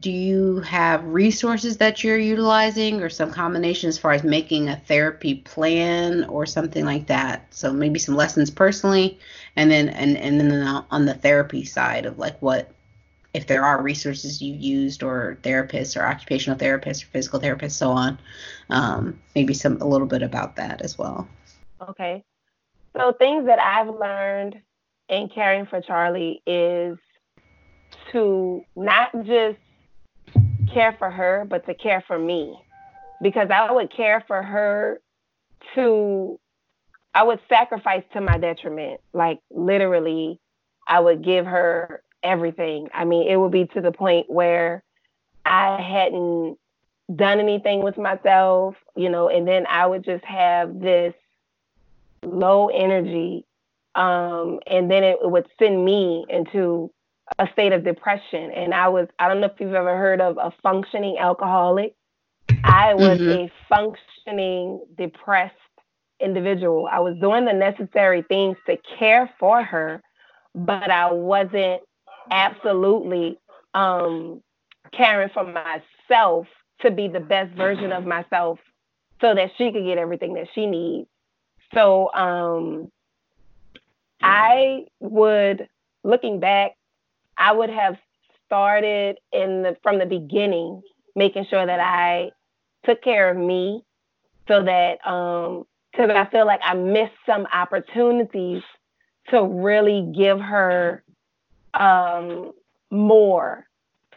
do 0.00 0.10
you 0.10 0.60
have 0.60 1.04
resources 1.04 1.78
that 1.78 2.04
you're 2.04 2.18
utilizing 2.18 3.02
or 3.02 3.08
some 3.08 3.30
combination 3.30 3.88
as 3.88 3.98
far 3.98 4.12
as 4.12 4.22
making 4.22 4.68
a 4.68 4.76
therapy 4.76 5.36
plan 5.36 6.24
or 6.24 6.46
something 6.46 6.84
like 6.84 7.06
that? 7.06 7.46
So 7.54 7.72
maybe 7.72 7.98
some 7.98 8.16
lessons 8.16 8.50
personally 8.50 9.18
and 9.54 9.70
then 9.70 9.88
and, 9.88 10.16
and 10.16 10.40
then 10.40 10.84
on 10.90 11.06
the 11.06 11.14
therapy 11.14 11.64
side 11.64 12.06
of 12.06 12.18
like 12.18 12.40
what 12.42 12.70
if 13.36 13.46
there 13.46 13.62
are 13.62 13.82
resources 13.82 14.40
you 14.40 14.54
used 14.54 15.02
or 15.02 15.36
therapists 15.42 15.94
or 15.94 16.06
occupational 16.06 16.58
therapists 16.58 17.02
or 17.04 17.08
physical 17.08 17.38
therapists 17.38 17.72
so 17.72 17.90
on 17.90 18.18
um, 18.70 19.20
maybe 19.34 19.52
some 19.52 19.76
a 19.82 19.86
little 19.86 20.06
bit 20.06 20.22
about 20.22 20.56
that 20.56 20.80
as 20.80 20.96
well. 20.96 21.28
Okay. 21.88 22.24
So 22.96 23.12
things 23.12 23.46
that 23.46 23.58
i've 23.58 23.94
learned 23.94 24.56
in 25.10 25.28
caring 25.28 25.66
for 25.66 25.82
char'lee 25.82 26.40
is 26.46 26.98
to 28.10 28.64
not 28.74 29.12
just 29.24 29.58
care 30.72 30.96
for 30.98 31.10
her 31.10 31.46
but 31.48 31.66
to 31.66 31.74
care 31.74 32.02
for 32.06 32.18
me. 32.18 32.58
Because 33.20 33.48
i 33.50 33.70
would 33.70 33.94
care 33.94 34.24
for 34.26 34.42
her 34.42 35.02
to 35.74 36.40
i 37.14 37.22
would 37.22 37.40
sacrifice 37.50 38.02
to 38.14 38.22
my 38.22 38.38
detriment. 38.38 38.98
Like 39.12 39.40
literally 39.50 40.40
i 40.88 40.98
would 40.98 41.22
give 41.22 41.44
her 41.44 42.02
everything. 42.26 42.88
I 42.92 43.04
mean, 43.04 43.28
it 43.28 43.36
would 43.36 43.52
be 43.52 43.66
to 43.66 43.80
the 43.80 43.92
point 43.92 44.26
where 44.28 44.82
I 45.44 45.80
hadn't 45.80 46.58
done 47.14 47.38
anything 47.38 47.82
with 47.82 47.96
myself, 47.96 48.74
you 48.96 49.08
know, 49.08 49.28
and 49.28 49.46
then 49.46 49.64
I 49.68 49.86
would 49.86 50.04
just 50.04 50.24
have 50.24 50.80
this 50.80 51.14
low 52.24 52.68
energy. 52.68 53.44
Um, 53.94 54.60
and 54.66 54.90
then 54.90 55.04
it, 55.04 55.18
it 55.22 55.30
would 55.30 55.46
send 55.58 55.84
me 55.84 56.26
into 56.28 56.90
a 57.38 57.48
state 57.52 57.72
of 57.72 57.84
depression. 57.84 58.50
And 58.50 58.74
I 58.74 58.88
was, 58.88 59.08
I 59.18 59.28
don't 59.28 59.40
know 59.40 59.46
if 59.46 59.60
you've 59.60 59.74
ever 59.74 59.96
heard 59.96 60.20
of 60.20 60.36
a 60.38 60.52
functioning 60.62 61.16
alcoholic. 61.18 61.94
I 62.64 62.94
was 62.94 63.18
mm-hmm. 63.18 63.46
a 63.46 63.52
functioning 63.68 64.84
depressed 64.98 65.54
individual. 66.20 66.88
I 66.90 67.00
was 67.00 67.16
doing 67.20 67.44
the 67.44 67.52
necessary 67.52 68.22
things 68.22 68.56
to 68.66 68.76
care 68.98 69.30
for 69.38 69.62
her, 69.62 70.02
but 70.54 70.90
I 70.90 71.12
wasn't 71.12 71.82
absolutely 72.30 73.38
um, 73.74 74.42
caring 74.92 75.30
for 75.30 75.44
myself 75.44 76.46
to 76.80 76.90
be 76.90 77.08
the 77.08 77.20
best 77.20 77.54
version 77.56 77.92
of 77.92 78.04
myself 78.04 78.58
so 79.20 79.34
that 79.34 79.50
she 79.56 79.72
could 79.72 79.84
get 79.84 79.98
everything 79.98 80.34
that 80.34 80.48
she 80.54 80.66
needs. 80.66 81.08
So 81.74 82.12
um, 82.12 82.90
I 84.22 84.86
would, 85.00 85.68
looking 86.04 86.40
back, 86.40 86.72
I 87.38 87.52
would 87.52 87.70
have 87.70 87.96
started 88.46 89.18
in 89.32 89.62
the 89.62 89.76
from 89.82 89.98
the 89.98 90.06
beginning, 90.06 90.82
making 91.14 91.46
sure 91.50 91.64
that 91.64 91.80
I 91.80 92.30
took 92.84 93.02
care 93.02 93.30
of 93.30 93.36
me, 93.36 93.82
so 94.48 94.62
that 94.62 95.06
um, 95.06 95.64
because 95.90 96.10
I 96.10 96.26
feel 96.30 96.46
like 96.46 96.60
I 96.62 96.74
missed 96.74 97.14
some 97.24 97.46
opportunities 97.52 98.62
to 99.30 99.42
really 99.42 100.12
give 100.16 100.38
her 100.38 101.02
um, 101.76 102.52
more 102.90 103.66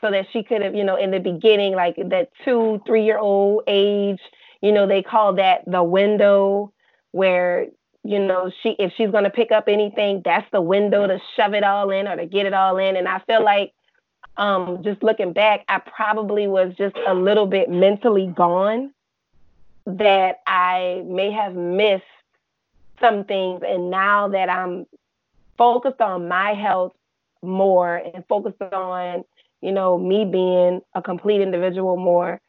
so 0.01 0.09
that 0.11 0.27
she 0.31 0.43
could 0.43 0.61
have, 0.61 0.75
you 0.75 0.83
know, 0.83 0.95
in 0.95 1.11
the 1.11 1.19
beginning, 1.19 1.75
like 1.75 1.95
that 1.97 2.29
two, 2.45 2.81
three 2.85 3.03
year 3.03 3.17
old 3.17 3.63
age, 3.67 4.19
you 4.61 4.71
know, 4.71 4.87
they 4.87 5.03
call 5.03 5.33
that 5.33 5.63
the 5.67 5.83
window 5.83 6.71
where, 7.11 7.67
you 8.03 8.19
know, 8.19 8.51
she 8.61 8.69
if 8.79 8.93
she's 8.95 9.11
gonna 9.11 9.29
pick 9.29 9.51
up 9.51 9.65
anything, 9.67 10.21
that's 10.23 10.49
the 10.51 10.61
window 10.61 11.05
to 11.07 11.19
shove 11.35 11.53
it 11.53 11.63
all 11.63 11.89
in 11.91 12.07
or 12.07 12.15
to 12.15 12.25
get 12.25 12.45
it 12.45 12.53
all 12.53 12.77
in. 12.77 12.95
And 12.95 13.07
I 13.07 13.19
feel 13.19 13.43
like 13.43 13.73
um 14.37 14.81
just 14.83 15.03
looking 15.03 15.33
back, 15.33 15.65
I 15.67 15.79
probably 15.79 16.47
was 16.47 16.73
just 16.77 16.95
a 17.07 17.13
little 17.13 17.45
bit 17.45 17.69
mentally 17.69 18.27
gone 18.27 18.93
that 19.85 20.39
I 20.47 21.03
may 21.05 21.31
have 21.31 21.55
missed 21.55 22.03
some 23.01 23.23
things. 23.25 23.61
And 23.65 23.89
now 23.89 24.29
that 24.29 24.49
I'm 24.49 24.85
focused 25.57 25.99
on 25.99 26.27
my 26.27 26.53
health 26.53 26.93
more 27.41 27.95
and 27.97 28.23
focus 28.27 28.53
on, 28.71 29.23
you 29.61 29.71
know, 29.71 29.97
me 29.97 30.25
being 30.25 30.81
a 30.95 31.01
complete 31.01 31.41
individual 31.41 31.97
more, 31.97 32.41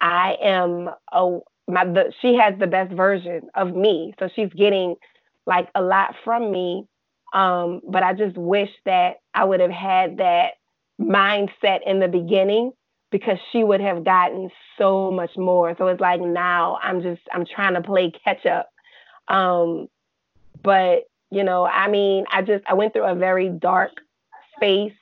I 0.00 0.36
am 0.42 0.90
a 1.12 1.38
my 1.68 1.84
the, 1.84 2.12
she 2.22 2.36
has 2.36 2.54
the 2.58 2.66
best 2.66 2.92
version 2.92 3.48
of 3.54 3.74
me. 3.74 4.14
So 4.18 4.28
she's 4.34 4.52
getting 4.52 4.96
like 5.46 5.68
a 5.74 5.82
lot 5.82 6.14
from 6.24 6.52
me. 6.52 6.86
Um, 7.32 7.80
but 7.88 8.02
I 8.02 8.14
just 8.14 8.36
wish 8.36 8.70
that 8.84 9.16
I 9.34 9.44
would 9.44 9.60
have 9.60 9.70
had 9.70 10.18
that 10.18 10.52
mindset 11.00 11.80
in 11.84 11.98
the 11.98 12.08
beginning 12.08 12.72
because 13.10 13.38
she 13.52 13.62
would 13.64 13.80
have 13.80 14.04
gotten 14.04 14.50
so 14.78 15.10
much 15.10 15.36
more. 15.36 15.74
So 15.76 15.88
it's 15.88 16.00
like 16.00 16.20
now 16.20 16.78
I'm 16.82 17.02
just 17.02 17.22
I'm 17.32 17.44
trying 17.44 17.74
to 17.74 17.82
play 17.82 18.12
catch 18.24 18.46
up. 18.46 18.70
Um, 19.28 19.88
but 20.62 21.04
you 21.30 21.42
know, 21.42 21.66
I 21.66 21.88
mean, 21.88 22.24
I 22.30 22.42
just 22.42 22.64
I 22.66 22.74
went 22.74 22.92
through 22.92 23.06
a 23.06 23.14
very 23.14 23.48
dark 23.48 23.92
space 24.56 24.92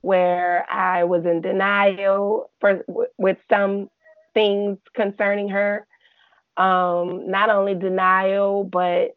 where 0.00 0.70
I 0.70 1.04
was 1.04 1.24
in 1.24 1.40
denial 1.40 2.50
for 2.60 2.84
with 3.16 3.38
some 3.50 3.88
things 4.34 4.78
concerning 4.94 5.48
her. 5.48 5.86
Um, 6.56 7.30
not 7.30 7.50
only 7.50 7.74
denial, 7.74 8.64
but 8.64 9.16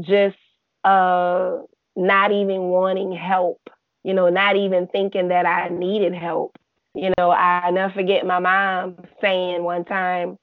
just 0.00 0.36
uh, 0.82 1.58
not 1.96 2.32
even 2.32 2.62
wanting 2.62 3.12
help. 3.12 3.60
You 4.02 4.12
know, 4.12 4.28
not 4.28 4.56
even 4.56 4.86
thinking 4.88 5.28
that 5.28 5.46
I 5.46 5.68
needed 5.68 6.14
help. 6.14 6.56
You 6.94 7.12
know, 7.18 7.30
I 7.30 7.70
never 7.70 7.92
forget 7.92 8.26
my 8.26 8.38
mom 8.38 8.96
saying 9.20 9.62
one 9.62 9.84
time, 9.84 10.38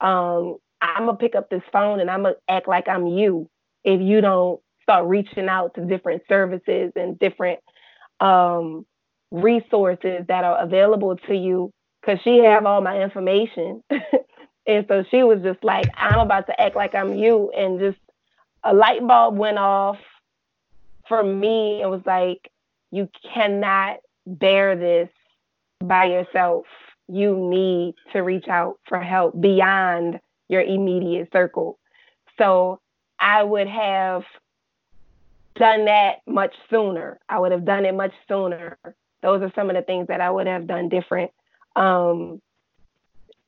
um, 0.00 0.56
I'm 0.80 1.06
gonna 1.06 1.16
pick 1.16 1.34
up 1.34 1.50
this 1.50 1.62
phone 1.72 2.00
and 2.00 2.10
I'm 2.10 2.22
gonna 2.22 2.34
act 2.48 2.68
like 2.68 2.88
I'm 2.88 3.06
you 3.06 3.48
if 3.84 4.00
you 4.00 4.20
don't 4.20 4.60
start 4.82 5.06
reaching 5.06 5.48
out 5.48 5.74
to 5.74 5.84
different 5.84 6.22
services 6.28 6.92
and 6.96 7.18
different 7.18 7.60
um, 8.20 8.86
resources 9.30 10.24
that 10.28 10.44
are 10.44 10.62
available 10.62 11.16
to 11.28 11.34
you 11.34 11.72
because 12.00 12.18
she 12.22 12.38
have 12.38 12.66
all 12.66 12.80
my 12.80 13.00
information. 13.02 13.82
And 14.68 14.84
so 14.86 15.02
she 15.10 15.22
was 15.22 15.40
just 15.42 15.64
like 15.64 15.86
i'm 15.96 16.20
about 16.20 16.46
to 16.46 16.60
act 16.60 16.76
like 16.76 16.94
i'm 16.94 17.16
you. 17.16 17.50
And 17.56 17.80
just 17.80 17.98
a 18.62 18.74
light 18.74 19.04
bulb 19.04 19.36
went 19.36 19.58
off 19.58 19.96
for 21.08 21.24
me 21.24 21.80
it 21.82 21.86
was 21.86 22.02
like 22.04 22.50
you 22.90 23.08
cannot 23.34 23.96
bear 24.26 24.76
this 24.76 25.08
by 25.82 26.04
yourself. 26.06 26.66
You 27.08 27.36
need 27.36 27.94
to 28.12 28.20
reach 28.20 28.46
out 28.48 28.78
for 28.86 29.00
help 29.00 29.40
beyond 29.40 30.20
your 30.48 30.62
immediate 30.62 31.30
circle. 31.32 31.78
So 32.36 32.80
i 33.18 33.42
would 33.42 33.66
have 33.66 34.22
done 35.58 35.84
that 35.86 36.18
much 36.26 36.54
sooner. 36.70 37.18
I 37.28 37.38
would 37.38 37.52
have 37.52 37.64
done 37.64 37.84
it 37.84 37.94
much 37.94 38.12
sooner. 38.28 38.78
Those 39.22 39.42
are 39.42 39.52
some 39.54 39.70
of 39.70 39.76
the 39.76 39.82
things 39.82 40.08
that 40.08 40.20
I 40.20 40.30
would 40.30 40.46
have 40.46 40.66
done 40.66 40.88
different. 40.88 41.30
Um, 41.76 42.40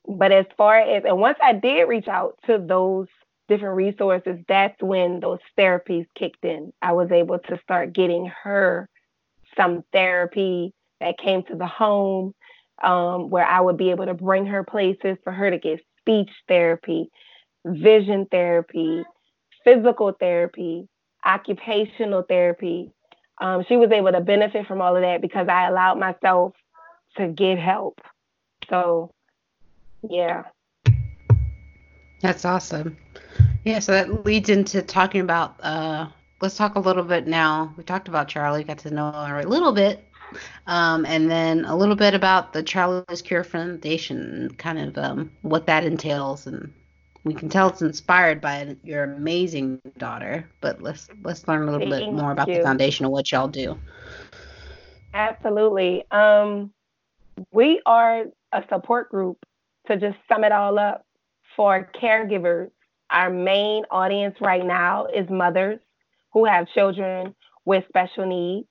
but 0.06 0.32
as 0.32 0.46
far 0.56 0.78
as, 0.78 1.04
and 1.06 1.18
once 1.18 1.38
I 1.42 1.52
did 1.52 1.88
reach 1.88 2.08
out 2.08 2.38
to 2.46 2.58
those 2.58 3.06
different 3.48 3.76
resources, 3.76 4.38
that's 4.48 4.80
when 4.82 5.20
those 5.20 5.38
therapies 5.58 6.06
kicked 6.16 6.44
in. 6.44 6.72
I 6.82 6.92
was 6.92 7.10
able 7.10 7.38
to 7.38 7.60
start 7.62 7.92
getting 7.92 8.30
her 8.42 8.88
some 9.56 9.84
therapy 9.92 10.72
that 11.00 11.18
came 11.18 11.42
to 11.44 11.56
the 11.56 11.66
home 11.66 12.34
um, 12.82 13.30
where 13.30 13.44
I 13.44 13.60
would 13.60 13.76
be 13.76 13.90
able 13.90 14.06
to 14.06 14.14
bring 14.14 14.46
her 14.46 14.64
places 14.64 15.16
for 15.22 15.32
her 15.32 15.50
to 15.50 15.58
get 15.58 15.80
speech 15.98 16.30
therapy, 16.48 17.10
vision 17.64 18.26
therapy, 18.30 19.02
physical 19.64 20.12
therapy, 20.18 20.88
occupational 21.24 22.22
therapy. 22.22 22.90
Um, 23.40 23.64
she 23.68 23.76
was 23.76 23.90
able 23.90 24.12
to 24.12 24.20
benefit 24.20 24.66
from 24.66 24.80
all 24.80 24.96
of 24.96 25.02
that 25.02 25.22
because 25.22 25.48
I 25.48 25.68
allowed 25.68 25.98
myself 25.98 26.52
to 27.16 27.28
get 27.28 27.58
help. 27.58 28.00
So, 28.68 29.12
yeah. 30.08 30.44
That's 32.20 32.44
awesome. 32.44 32.96
Yeah, 33.64 33.78
so 33.78 33.92
that 33.92 34.24
leads 34.24 34.48
into 34.48 34.82
talking 34.82 35.20
about. 35.20 35.56
Uh, 35.60 36.08
let's 36.40 36.56
talk 36.56 36.74
a 36.74 36.80
little 36.80 37.02
bit 37.02 37.26
now. 37.26 37.74
We 37.76 37.84
talked 37.84 38.08
about 38.08 38.28
Char'lee, 38.28 38.66
got 38.66 38.78
to 38.78 38.90
know 38.90 39.10
her 39.10 39.40
a 39.40 39.46
little 39.46 39.72
bit, 39.72 40.06
um, 40.66 41.04
and 41.06 41.30
then 41.30 41.64
a 41.64 41.76
little 41.76 41.96
bit 41.96 42.14
about 42.14 42.52
the 42.52 42.62
Char'lee's 42.62 43.22
Cure 43.22 43.44
Foundation, 43.44 44.50
kind 44.58 44.78
of 44.78 44.98
um, 44.98 45.30
what 45.42 45.66
that 45.66 45.84
entails 45.84 46.46
and 46.46 46.72
we 47.24 47.34
can 47.34 47.48
tell 47.48 47.68
it's 47.68 47.82
inspired 47.82 48.40
by 48.40 48.76
your 48.82 49.04
amazing 49.04 49.80
daughter, 49.98 50.48
but 50.60 50.80
let's 50.80 51.08
let's 51.22 51.46
learn 51.46 51.68
a 51.68 51.70
little 51.70 51.90
Thank 51.90 52.10
bit 52.10 52.14
more 52.14 52.32
about 52.32 52.48
you. 52.48 52.56
the 52.56 52.62
foundation 52.62 53.04
of 53.04 53.12
what 53.12 53.30
y'all 53.30 53.48
do. 53.48 53.78
Absolutely. 55.12 56.04
Um, 56.10 56.72
we 57.52 57.80
are 57.84 58.24
a 58.52 58.64
support 58.68 59.10
group 59.10 59.38
to 59.86 59.96
just 59.96 60.16
sum 60.28 60.44
it 60.44 60.52
all 60.52 60.78
up 60.78 61.04
for 61.56 61.90
caregivers. 62.00 62.70
Our 63.10 63.30
main 63.30 63.84
audience 63.90 64.36
right 64.40 64.64
now 64.64 65.06
is 65.06 65.28
mothers 65.28 65.80
who 66.32 66.44
have 66.44 66.68
children 66.68 67.34
with 67.64 67.84
special 67.88 68.26
needs. 68.26 68.68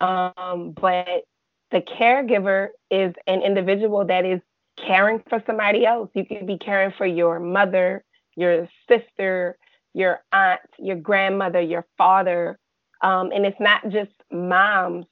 Um, 0.00 0.74
but 0.80 1.24
the 1.70 1.80
caregiver 1.80 2.68
is 2.90 3.14
an 3.26 3.42
individual 3.42 4.04
that 4.06 4.24
is 4.24 4.40
caring 4.84 5.22
for 5.28 5.42
somebody 5.46 5.86
else. 5.86 6.10
You 6.14 6.24
could 6.24 6.46
be 6.46 6.58
caring 6.58 6.92
for 6.96 7.06
your 7.06 7.40
mother, 7.40 8.04
your 8.36 8.68
sister, 8.88 9.58
your 9.94 10.20
aunt, 10.32 10.60
your 10.78 10.96
grandmother, 10.96 11.60
your 11.60 11.86
father. 11.96 12.58
Um, 13.02 13.30
and 13.34 13.46
it's 13.46 13.60
not 13.60 13.88
just 13.88 14.12
moms 14.30 15.06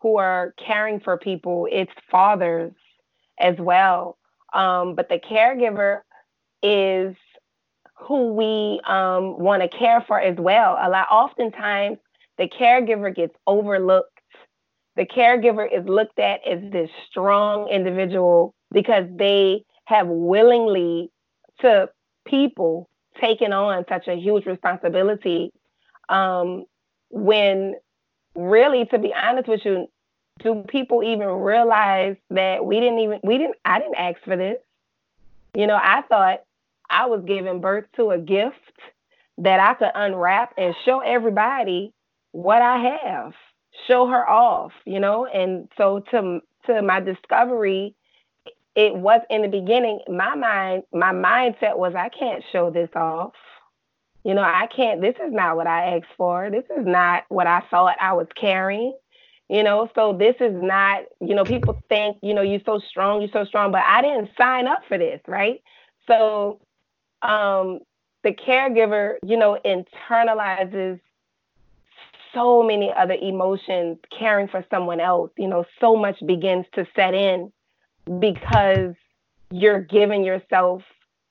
who 0.00 0.18
are 0.18 0.54
caring 0.64 1.00
for 1.00 1.16
people, 1.16 1.68
it's 1.70 1.92
fathers 2.10 2.72
as 3.38 3.54
well. 3.58 4.18
Um, 4.52 4.94
but 4.94 5.08
the 5.08 5.18
caregiver 5.18 6.00
is 6.62 7.16
who 7.98 8.32
we 8.32 8.80
um, 8.86 9.38
want 9.38 9.62
to 9.62 9.68
care 9.68 10.04
for 10.06 10.20
as 10.20 10.36
well. 10.38 10.76
A 10.80 10.88
lot, 10.88 11.06
oftentimes, 11.10 11.98
the 12.38 12.48
caregiver 12.48 13.14
gets 13.14 13.34
overlooked. 13.46 14.08
The 14.96 15.06
caregiver 15.06 15.66
is 15.72 15.86
looked 15.86 16.18
at 16.18 16.40
as 16.46 16.60
this 16.70 16.90
strong 17.08 17.68
individual 17.68 18.54
because 18.72 19.04
they 19.16 19.64
have 19.84 20.06
willingly 20.08 21.10
to 21.60 21.88
people 22.26 22.88
taken 23.20 23.52
on 23.52 23.84
such 23.88 24.08
a 24.08 24.14
huge 24.14 24.46
responsibility 24.46 25.52
um, 26.08 26.64
when 27.10 27.74
really 28.34 28.86
to 28.86 28.98
be 28.98 29.12
honest 29.14 29.48
with 29.48 29.60
you 29.64 29.86
do 30.42 30.64
people 30.68 31.02
even 31.02 31.28
realize 31.28 32.16
that 32.30 32.64
we 32.64 32.80
didn't 32.80 32.98
even 33.00 33.20
we 33.22 33.36
didn't 33.36 33.56
i 33.64 33.78
didn't 33.78 33.96
ask 33.96 34.18
for 34.24 34.36
this. 34.36 34.56
You 35.54 35.66
know 35.66 35.78
i 35.80 36.02
thought 36.08 36.40
i 36.88 37.06
was 37.06 37.22
giving 37.26 37.60
birth 37.60 37.84
to 37.96 38.10
a 38.10 38.18
gift 38.18 38.56
that 39.38 39.60
i 39.60 39.74
could 39.74 39.90
unwrap 39.94 40.54
and 40.56 40.74
show 40.86 41.00
everybody 41.00 41.92
what 42.30 42.62
i 42.62 42.78
have 42.78 43.32
show 43.86 44.06
her 44.06 44.28
off 44.28 44.72
you 44.86 45.00
know? 45.00 45.26
And 45.26 45.68
so 45.76 46.02
to 46.10 46.40
to 46.66 46.82
my 46.82 47.00
discovery 47.00 47.94
it 48.74 48.94
was 48.94 49.20
in 49.28 49.42
the 49.42 49.48
beginning, 49.48 50.00
my 50.08 50.34
mind, 50.34 50.84
my 50.92 51.12
mindset 51.12 51.76
was 51.76 51.94
I 51.94 52.08
can't 52.08 52.42
show 52.52 52.70
this 52.70 52.88
off. 52.94 53.32
You 54.24 54.34
know, 54.34 54.42
I 54.42 54.68
can't, 54.74 55.00
this 55.00 55.16
is 55.16 55.32
not 55.32 55.56
what 55.56 55.66
I 55.66 55.96
asked 55.96 56.12
for. 56.16 56.48
This 56.50 56.64
is 56.78 56.86
not 56.86 57.24
what 57.28 57.46
I 57.46 57.62
thought 57.70 57.96
I 58.00 58.12
was 58.12 58.28
carrying. 58.40 58.96
You 59.48 59.62
know, 59.62 59.90
so 59.94 60.16
this 60.16 60.36
is 60.40 60.54
not, 60.54 61.02
you 61.20 61.34
know, 61.34 61.44
people 61.44 61.82
think, 61.88 62.16
you 62.22 62.32
know, 62.32 62.40
you're 62.40 62.60
so 62.64 62.78
strong, 62.78 63.20
you're 63.20 63.30
so 63.32 63.44
strong, 63.44 63.72
but 63.72 63.82
I 63.86 64.00
didn't 64.00 64.30
sign 64.40 64.66
up 64.66 64.78
for 64.88 64.96
this, 64.96 65.20
right? 65.26 65.62
So 66.06 66.60
um 67.20 67.80
the 68.24 68.32
caregiver, 68.32 69.16
you 69.24 69.36
know, 69.36 69.58
internalizes 69.64 71.00
so 72.32 72.62
many 72.62 72.90
other 72.96 73.16
emotions 73.20 73.98
caring 74.16 74.48
for 74.48 74.64
someone 74.70 75.00
else. 75.00 75.32
You 75.36 75.48
know, 75.48 75.66
so 75.80 75.96
much 75.96 76.16
begins 76.26 76.64
to 76.74 76.86
set 76.96 77.12
in 77.12 77.52
because 78.18 78.94
you're 79.50 79.80
giving 79.80 80.24
yourself 80.24 80.82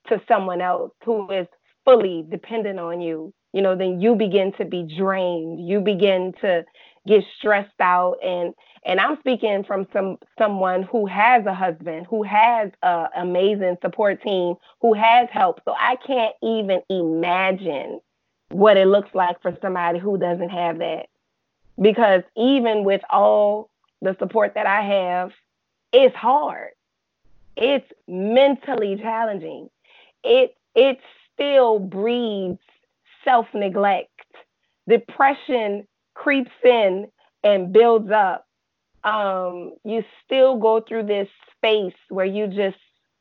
to 0.08 0.20
someone 0.26 0.60
else 0.60 0.92
who 1.04 1.30
is 1.30 1.46
fully 1.84 2.24
dependent 2.30 2.78
on 2.78 3.00
you, 3.00 3.32
you 3.52 3.62
know, 3.62 3.76
then 3.76 4.00
you 4.00 4.14
begin 4.14 4.52
to 4.58 4.64
be 4.64 4.82
drained. 4.96 5.66
You 5.66 5.80
begin 5.80 6.32
to 6.40 6.64
get 7.06 7.24
stressed 7.38 7.80
out 7.80 8.16
and 8.24 8.54
and 8.84 8.98
I'm 8.98 9.16
speaking 9.20 9.62
from 9.64 9.86
some 9.92 10.18
someone 10.36 10.82
who 10.82 11.06
has 11.06 11.46
a 11.46 11.54
husband, 11.54 12.06
who 12.08 12.24
has 12.24 12.70
an 12.82 13.06
amazing 13.16 13.76
support 13.80 14.20
team, 14.22 14.56
who 14.80 14.92
has 14.94 15.28
help. 15.30 15.60
So 15.64 15.72
I 15.78 15.96
can't 16.04 16.34
even 16.42 16.80
imagine 16.88 18.00
what 18.48 18.76
it 18.76 18.86
looks 18.86 19.10
like 19.14 19.40
for 19.40 19.56
somebody 19.62 20.00
who 20.00 20.18
doesn't 20.18 20.48
have 20.48 20.78
that. 20.78 21.06
Because 21.80 22.22
even 22.36 22.84
with 22.84 23.02
all 23.08 23.70
the 24.00 24.16
support 24.18 24.54
that 24.54 24.66
I 24.66 24.82
have, 24.82 25.30
it's 25.92 26.16
hard. 26.16 26.70
It's 27.56 27.86
mentally 28.08 28.96
challenging. 28.96 29.68
It 30.24 30.54
it 30.74 30.98
still 31.32 31.78
breeds 31.78 32.60
self-neglect. 33.24 34.08
Depression 34.88 35.86
creeps 36.14 36.50
in 36.64 37.08
and 37.44 37.72
builds 37.72 38.10
up. 38.10 38.46
Um, 39.04 39.74
you 39.84 40.02
still 40.24 40.56
go 40.58 40.80
through 40.80 41.04
this 41.06 41.28
space 41.56 41.94
where 42.08 42.26
you 42.26 42.46
just 42.46 42.78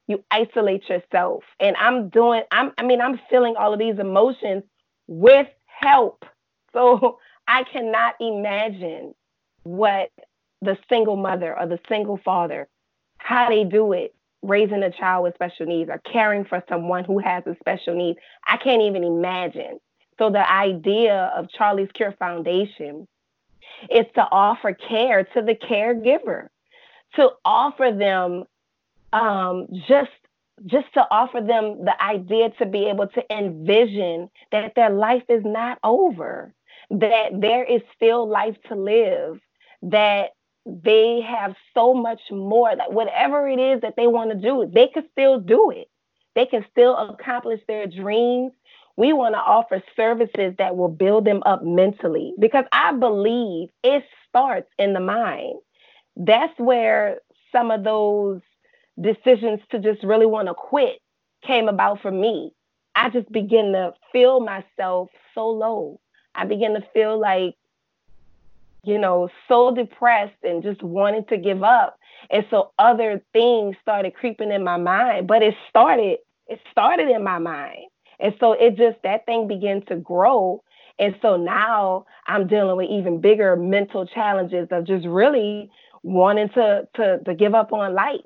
you 0.07 0.23
isolate 0.31 0.87
yourself. 0.89 1.43
And 1.59 1.75
I'm 1.77 2.09
doing, 2.09 2.43
I'm 2.51 2.71
I 2.77 2.83
mean, 2.83 3.01
I'm 3.01 3.19
feeling 3.29 3.55
all 3.57 3.73
of 3.73 3.79
these 3.79 3.99
emotions 3.99 4.63
with 5.07 5.47
help. 5.65 6.23
So 6.73 7.19
I 7.49 7.63
cannot 7.63 8.13
imagine 8.21 9.13
what 9.63 10.09
the 10.61 10.77
single 10.89 11.15
mother 11.15 11.57
or 11.57 11.67
the 11.67 11.79
single 11.89 12.19
father, 12.23 12.67
how 13.17 13.49
they 13.49 13.63
do 13.63 13.93
it, 13.93 14.13
raising 14.41 14.83
a 14.83 14.91
child 14.91 15.23
with 15.23 15.35
special 15.35 15.65
needs 15.65 15.89
or 15.89 15.99
caring 16.11 16.45
for 16.45 16.63
someone 16.67 17.03
who 17.03 17.19
has 17.19 17.43
a 17.45 17.55
special 17.59 17.95
need. 17.95 18.17
I 18.47 18.57
can't 18.57 18.81
even 18.81 19.03
imagine. 19.03 19.79
So 20.17 20.29
the 20.29 20.49
idea 20.49 21.31
of 21.35 21.47
Char'lee's 21.57 21.91
Cure 21.93 22.15
Foundation 22.19 23.07
is 23.89 24.05
to 24.15 24.21
offer 24.31 24.73
care 24.73 25.23
to 25.23 25.41
the 25.41 25.55
caregiver, 25.55 26.47
to 27.15 27.29
offer 27.43 27.91
them 27.91 28.45
um, 29.13 29.67
just 29.87 30.11
just 30.67 30.93
to 30.93 31.05
offer 31.09 31.41
them 31.41 31.83
the 31.85 32.03
idea 32.03 32.51
to 32.51 32.67
be 32.67 32.85
able 32.85 33.07
to 33.07 33.35
envision 33.35 34.29
that 34.51 34.73
their 34.75 34.91
life 34.91 35.23
is 35.27 35.41
not 35.43 35.79
over, 35.83 36.53
that 36.91 37.29
there 37.33 37.63
is 37.63 37.81
still 37.95 38.29
life 38.29 38.55
to 38.67 38.75
live, 38.75 39.39
that 39.81 40.31
they 40.65 41.21
have 41.21 41.55
so 41.73 41.93
much 41.93 42.21
more, 42.31 42.75
that 42.75 42.93
whatever 42.93 43.47
it 43.47 43.59
is 43.59 43.81
that 43.81 43.95
they 43.97 44.07
want 44.07 44.31
to 44.31 44.37
do, 44.37 44.69
they 44.73 44.87
can 44.87 45.03
still 45.11 45.39
do 45.39 45.71
it. 45.71 45.89
They 46.35 46.45
can 46.45 46.65
still 46.71 46.95
accomplish 46.95 47.61
their 47.67 47.87
dreams. 47.87 48.53
We 48.97 49.13
want 49.13 49.35
to 49.35 49.39
offer 49.39 49.81
services 49.95 50.53
that 50.57 50.75
will 50.75 50.89
build 50.89 51.25
them 51.25 51.41
up 51.45 51.63
mentally 51.63 52.33
because 52.39 52.65
I 52.71 52.93
believe 52.93 53.69
it 53.83 54.03
starts 54.29 54.69
in 54.77 54.93
the 54.93 54.99
mind. 54.99 55.59
That's 56.15 56.57
where 56.59 57.19
some 57.51 57.71
of 57.71 57.83
those 57.83 58.41
decisions 58.99 59.61
to 59.71 59.79
just 59.79 60.03
really 60.03 60.25
want 60.25 60.47
to 60.47 60.53
quit 60.53 60.99
came 61.45 61.67
about 61.67 62.01
for 62.01 62.11
me. 62.11 62.51
I 62.95 63.09
just 63.09 63.31
begin 63.31 63.71
to 63.71 63.93
feel 64.11 64.41
myself 64.41 65.09
so 65.33 65.49
low. 65.49 65.99
I 66.35 66.45
begin 66.45 66.73
to 66.75 66.83
feel 66.93 67.19
like, 67.19 67.55
you 68.83 68.97
know, 68.97 69.29
so 69.47 69.73
depressed 69.73 70.43
and 70.43 70.63
just 70.63 70.81
wanting 70.81 71.25
to 71.25 71.37
give 71.37 71.63
up. 71.63 71.97
And 72.29 72.45
so 72.49 72.71
other 72.79 73.21
things 73.33 73.75
started 73.81 74.15
creeping 74.15 74.51
in 74.51 74.63
my 74.63 74.77
mind, 74.77 75.27
but 75.27 75.43
it 75.43 75.55
started, 75.69 76.17
it 76.47 76.59
started 76.71 77.09
in 77.09 77.23
my 77.23 77.39
mind. 77.39 77.85
And 78.19 78.33
so 78.39 78.53
it 78.53 78.77
just, 78.77 78.97
that 79.03 79.25
thing 79.25 79.47
began 79.47 79.83
to 79.87 79.95
grow. 79.95 80.63
And 80.99 81.15
so 81.21 81.37
now 81.37 82.05
I'm 82.27 82.47
dealing 82.47 82.77
with 82.77 82.89
even 82.89 83.21
bigger 83.21 83.55
mental 83.55 84.05
challenges 84.05 84.67
of 84.71 84.85
just 84.85 85.05
really 85.05 85.69
wanting 86.03 86.49
to, 86.49 86.87
to, 86.95 87.19
to 87.25 87.33
give 87.33 87.55
up 87.55 87.73
on 87.73 87.93
life 87.93 88.19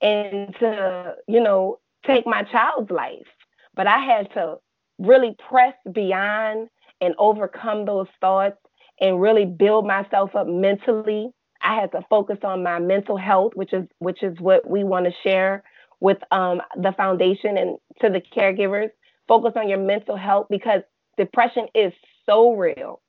and 0.00 0.54
to, 0.60 1.14
you 1.26 1.40
know, 1.40 1.78
take 2.06 2.26
my 2.26 2.42
child's 2.44 2.90
life. 2.90 3.26
But 3.74 3.86
I 3.86 3.98
had 3.98 4.32
to 4.34 4.56
really 4.98 5.36
press 5.48 5.74
beyond 5.92 6.68
and 7.00 7.14
overcome 7.18 7.84
those 7.84 8.08
thoughts 8.20 8.58
and 9.00 9.20
really 9.20 9.44
build 9.44 9.86
myself 9.86 10.34
up 10.34 10.46
mentally. 10.46 11.30
I 11.62 11.74
had 11.80 11.92
to 11.92 12.02
focus 12.08 12.38
on 12.44 12.62
my 12.62 12.78
mental 12.78 13.16
health, 13.16 13.52
which 13.54 13.72
is 13.72 13.86
which 13.98 14.22
is 14.22 14.38
what 14.40 14.68
we 14.68 14.84
want 14.84 15.06
to 15.06 15.12
share 15.22 15.62
with 16.00 16.18
um, 16.30 16.62
the 16.76 16.92
foundation 16.92 17.56
and 17.56 17.78
to 18.00 18.10
the 18.10 18.20
caregivers. 18.20 18.90
Focus 19.26 19.52
on 19.56 19.68
your 19.68 19.78
mental 19.78 20.16
health 20.16 20.46
because 20.48 20.82
depression 21.16 21.66
is 21.74 21.92
so 22.24 22.54
real. 22.54 23.00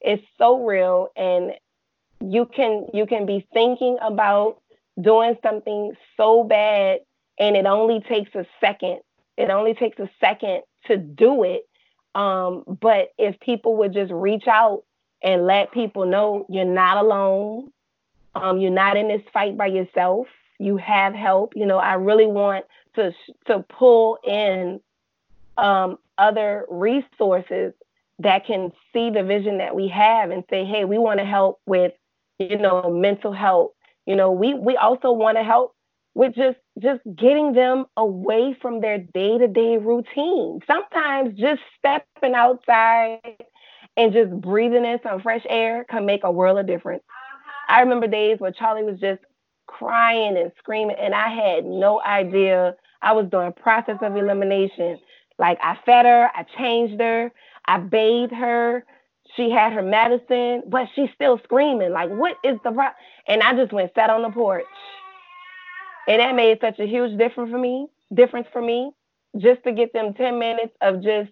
It's 0.00 0.22
so 0.38 0.64
real, 0.64 1.08
and 1.16 1.52
you 2.20 2.46
can 2.46 2.86
you 2.92 3.06
can 3.06 3.26
be 3.26 3.46
thinking 3.52 3.96
about 4.02 4.60
doing 5.00 5.36
something 5.42 5.92
so 6.16 6.44
bad 6.44 7.00
and 7.38 7.56
it 7.56 7.66
only 7.66 8.00
takes 8.00 8.34
a 8.34 8.46
second. 8.60 9.00
It 9.36 9.50
only 9.50 9.74
takes 9.74 9.98
a 9.98 10.08
second 10.20 10.62
to 10.86 10.96
do 10.96 11.42
it. 11.42 11.62
Um, 12.14 12.62
but 12.80 13.08
if 13.18 13.38
people 13.40 13.76
would 13.78 13.92
just 13.92 14.12
reach 14.12 14.46
out 14.46 14.84
and 15.22 15.46
let 15.46 15.72
people 15.72 16.06
know 16.06 16.46
you're 16.48 16.64
not 16.64 16.98
alone, 16.98 17.70
um, 18.34 18.58
you're 18.58 18.70
not 18.70 18.96
in 18.96 19.08
this 19.08 19.22
fight 19.32 19.56
by 19.56 19.66
yourself, 19.66 20.26
you 20.58 20.76
have 20.76 21.14
help. 21.14 21.52
You 21.56 21.66
know, 21.66 21.78
I 21.78 21.94
really 21.94 22.26
want 22.26 22.64
to 22.96 23.12
to 23.46 23.60
pull 23.68 24.18
in 24.24 24.80
um, 25.56 25.98
other 26.18 26.66
resources 26.68 27.72
that 28.20 28.46
can 28.46 28.70
see 28.92 29.10
the 29.10 29.22
vision 29.22 29.58
that 29.58 29.74
we 29.74 29.88
have 29.88 30.30
and 30.30 30.44
say, 30.48 30.64
hey, 30.64 30.84
we 30.84 30.98
want 30.98 31.18
to 31.18 31.26
help 31.26 31.60
with, 31.66 31.92
you 32.38 32.58
know, 32.58 32.90
mental 32.90 33.32
health 33.32 33.72
you 34.06 34.16
know, 34.16 34.30
we 34.32 34.54
we 34.54 34.76
also 34.76 35.12
want 35.12 35.38
to 35.38 35.44
help 35.44 35.74
with 36.14 36.34
just 36.34 36.58
just 36.78 37.00
getting 37.16 37.52
them 37.52 37.86
away 37.96 38.56
from 38.60 38.80
their 38.80 38.98
day-to-day 38.98 39.78
routine. 39.78 40.60
Sometimes 40.66 41.38
just 41.38 41.62
stepping 41.78 42.34
outside 42.34 43.20
and 43.96 44.12
just 44.12 44.32
breathing 44.40 44.84
in 44.84 44.98
some 45.02 45.20
fresh 45.20 45.44
air 45.48 45.84
can 45.88 46.06
make 46.06 46.24
a 46.24 46.32
world 46.32 46.58
of 46.58 46.66
difference. 46.66 47.02
I 47.68 47.80
remember 47.80 48.06
days 48.06 48.40
where 48.40 48.52
Char'lee 48.52 48.84
was 48.84 49.00
just 49.00 49.20
crying 49.66 50.36
and 50.36 50.52
screaming, 50.58 50.96
and 51.00 51.14
I 51.14 51.28
had 51.28 51.64
no 51.64 52.00
idea. 52.02 52.74
I 53.02 53.12
was 53.12 53.28
doing 53.30 53.52
process 53.52 53.98
of 54.02 54.16
elimination. 54.16 54.98
Like 55.38 55.58
I 55.62 55.78
fed 55.86 56.06
her, 56.06 56.30
I 56.34 56.44
changed 56.58 57.00
her, 57.00 57.32
I 57.66 57.78
bathed 57.78 58.32
her, 58.32 58.84
she 59.36 59.50
had 59.50 59.72
her 59.72 59.82
medicine, 59.82 60.62
but 60.68 60.88
she's 60.94 61.10
still 61.14 61.40
screaming. 61.44 61.92
Like, 61.92 62.10
what 62.10 62.36
is 62.44 62.56
the 62.64 62.70
problem? 62.70 62.94
And 63.26 63.42
I 63.42 63.54
just 63.54 63.72
went 63.72 63.92
sat 63.94 64.10
on 64.10 64.22
the 64.22 64.30
porch. 64.30 64.64
And 66.08 66.20
that 66.20 66.34
made 66.34 66.58
such 66.60 66.78
a 66.78 66.86
huge 66.86 67.18
difference 67.18 67.50
for 67.50 67.58
me, 67.58 67.86
difference 68.14 68.46
for 68.52 68.62
me, 68.62 68.92
just 69.38 69.62
to 69.64 69.72
get 69.72 69.92
them 69.92 70.14
10 70.14 70.38
minutes 70.38 70.74
of 70.82 71.02
just 71.02 71.30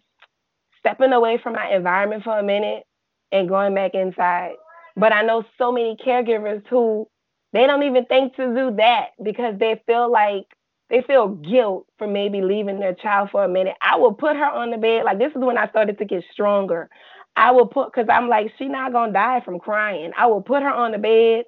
stepping 0.83 1.12
away 1.12 1.38
from 1.42 1.55
my 1.55 1.71
environment 1.73 2.25
for 2.25 2.38
a 2.38 2.42
minute 2.42 2.85
and 3.31 3.49
going 3.49 3.75
back 3.75 3.95
inside. 3.95 4.53
But 4.97 5.12
I 5.12 5.23
know 5.23 5.45
so 5.57 5.73
many 5.73 5.97
caregivers 5.97 6.66
who 6.68 7.09
they 7.53 7.66
don't 7.66 7.83
even 7.83 8.05
think 8.07 8.37
to 8.37 8.55
do 8.55 8.75
that 8.77 9.11
because 9.23 9.59
they 9.59 9.81
feel 9.87 10.11
like 10.11 10.47
they 10.90 11.03
feel 11.03 11.29
guilt 11.29 11.87
for 11.97 12.07
maybe 12.07 12.42
leaving 12.42 12.79
their 12.79 12.95
child 12.95 13.31
for 13.31 13.45
a 13.45 13.49
minute. 13.49 13.75
I 13.81 13.97
will 13.97 14.12
put 14.12 14.37
her 14.37 14.45
on 14.45 14.71
the 14.71 14.77
bed. 14.77 15.05
Like 15.05 15.18
this 15.18 15.31
is 15.31 15.38
when 15.38 15.57
I 15.57 15.68
started 15.68 15.99
to 15.99 16.05
get 16.05 16.25
stronger. 16.33 16.90
I 17.37 17.51
will 17.53 17.66
put 17.66 17.92
because 17.92 18.09
I'm 18.11 18.29
like, 18.29 18.53
she's 18.59 18.71
not 18.71 18.92
gonna 18.92 19.12
die 19.12 19.40
from 19.45 19.59
crying. 19.59 20.12
I 20.16 20.27
will 20.27 20.42
put 20.42 20.62
her 20.62 20.73
on 20.73 20.92
the 20.92 20.99
bed, 20.99 21.45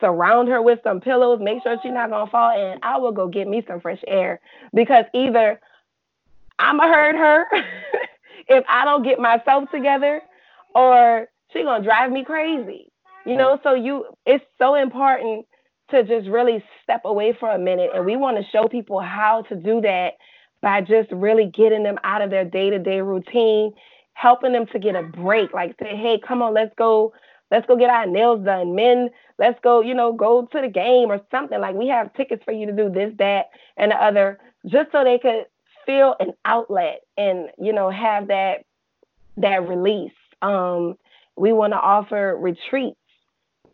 surround 0.00 0.48
her 0.48 0.60
with 0.60 0.80
some 0.82 1.00
pillows, 1.00 1.38
make 1.40 1.62
sure 1.62 1.76
she's 1.82 1.92
not 1.92 2.10
gonna 2.10 2.30
fall, 2.30 2.50
and 2.50 2.80
I 2.82 2.98
will 2.98 3.12
go 3.12 3.28
get 3.28 3.46
me 3.46 3.62
some 3.68 3.80
fresh 3.80 4.02
air. 4.08 4.40
Because 4.74 5.04
either 5.14 5.60
I'ma 6.58 6.88
hurt 6.88 7.14
her 7.14 7.46
if 8.48 8.64
I 8.68 8.84
don't 8.84 9.02
get 9.02 9.18
myself 9.18 9.70
together, 9.70 10.22
or 10.74 11.28
she 11.52 11.62
gonna 11.62 11.84
drive 11.84 12.10
me 12.12 12.24
crazy. 12.24 12.92
You 13.26 13.36
know, 13.36 13.58
so 13.62 13.74
you 13.74 14.06
it's 14.24 14.44
so 14.58 14.74
important 14.74 15.46
to 15.90 16.02
just 16.02 16.28
really 16.28 16.64
step 16.82 17.02
away 17.04 17.36
for 17.38 17.50
a 17.50 17.58
minute. 17.58 17.90
And 17.94 18.04
we 18.04 18.16
want 18.16 18.36
to 18.36 18.50
show 18.50 18.68
people 18.68 19.00
how 19.00 19.42
to 19.48 19.56
do 19.56 19.80
that 19.82 20.14
by 20.60 20.80
just 20.80 21.10
really 21.12 21.46
getting 21.46 21.82
them 21.82 21.98
out 22.04 22.22
of 22.22 22.30
their 22.30 22.44
day-to-day 22.44 23.00
routine 23.00 23.72
helping 24.14 24.52
them 24.52 24.66
to 24.66 24.78
get 24.78 24.96
a 24.96 25.02
break. 25.02 25.54
Like 25.54 25.76
say, 25.80 25.96
hey, 25.96 26.20
come 26.26 26.42
on, 26.42 26.52
let's 26.52 26.74
go, 26.76 27.12
let's 27.50 27.66
go 27.66 27.76
get 27.76 27.88
our 27.88 28.06
nails 28.06 28.44
done. 28.44 28.74
Men, 28.74 29.10
let's 29.38 29.58
go, 29.62 29.80
you 29.80 29.94
know, 29.94 30.12
go 30.12 30.46
to 30.50 30.60
the 30.60 30.68
game 30.68 31.10
or 31.10 31.20
something. 31.30 31.60
Like 31.60 31.76
we 31.76 31.88
have 31.88 32.12
tickets 32.14 32.42
for 32.44 32.52
you 32.52 32.66
to 32.66 32.72
do 32.72 32.90
this, 32.90 33.12
that, 33.18 33.46
and 33.76 33.92
the 33.92 33.96
other, 33.96 34.40
just 34.66 34.90
so 34.90 35.04
they 35.04 35.18
could 35.18 35.44
feel 35.88 36.14
an 36.20 36.32
outlet 36.44 37.00
and, 37.16 37.48
you 37.58 37.72
know, 37.72 37.90
have 37.90 38.28
that 38.28 38.64
that 39.38 39.66
release. 39.66 40.12
Um, 40.42 40.96
we 41.36 41.52
want 41.52 41.72
to 41.72 41.78
offer 41.78 42.36
retreats 42.36 42.98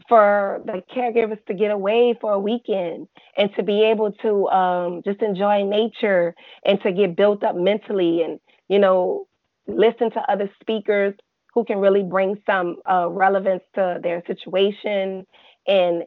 for 0.09 0.63
the 0.67 0.83
caregivers 0.95 1.45
to 1.47 1.55
get 1.55 1.71
away 1.71 2.17
for 2.21 2.33
a 2.33 2.39
weekend 2.39 3.09
and 3.37 3.51
to 3.57 3.63
be 3.63 3.83
able 3.83 4.13
to 4.13 4.49
um, 4.49 5.03
just 5.05 5.23
enjoy 5.23 5.65
nature 5.65 6.35
and 6.65 6.81
to 6.83 6.93
get 6.93 7.17
built 7.17 7.43
up 7.43 7.57
mentally 7.57 8.23
and 8.23 8.39
you 8.69 8.79
know 8.79 9.27
listen 9.67 10.11
to 10.11 10.21
other 10.31 10.51
speakers 10.61 11.15
who 11.55 11.65
can 11.65 11.79
really 11.79 12.03
bring 12.03 12.37
some 12.45 12.77
uh, 12.91 13.09
relevance 13.09 13.63
to 13.75 13.99
their 14.03 14.23
situation 14.27 15.27
and 15.67 16.03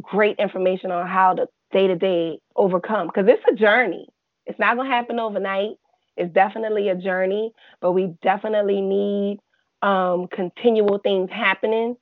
great 0.00 0.38
information 0.38 0.90
on 0.90 1.06
how 1.06 1.34
to 1.34 1.46
day 1.72 1.86
to 1.86 1.96
day 1.96 2.38
overcome. 2.56 3.08
Because 3.08 3.26
it's 3.28 3.42
a 3.50 3.54
journey. 3.54 4.06
It's 4.46 4.58
not 4.58 4.76
going 4.76 4.88
to 4.88 4.94
happen 4.94 5.18
overnight. 5.18 5.76
It's 6.16 6.32
definitely 6.32 6.88
a 6.88 6.94
journey, 6.94 7.52
but 7.80 7.92
we 7.92 8.14
definitely 8.22 8.80
need 8.80 9.38
um, 9.82 10.28
continual 10.28 10.98
things 10.98 11.30
happening 11.30 11.96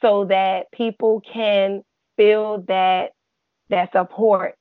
so 0.00 0.24
that 0.26 0.70
people 0.72 1.22
can 1.32 1.82
feel 2.16 2.64
that 2.68 3.10
that 3.70 3.90
support 3.92 4.56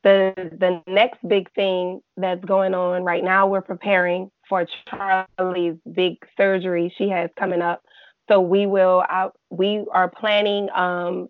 the 0.03 0.33
the 0.59 0.81
next 0.91 1.19
big 1.27 1.51
thing 1.53 2.01
that's 2.15 2.43
going 2.45 2.73
on 2.73 3.03
right 3.03 3.23
now, 3.23 3.47
we're 3.47 3.61
preparing 3.61 4.31
for 4.49 4.65
Char'lee's 4.89 5.77
big 5.91 6.17
surgery 6.35 6.93
she 6.97 7.09
has 7.09 7.29
coming 7.37 7.61
up. 7.61 7.83
So 8.29 8.41
we 8.41 8.65
will 8.65 9.03
uh, 9.09 9.29
we 9.49 9.85
are 9.91 10.09
planning 10.09 10.69
um, 10.75 11.29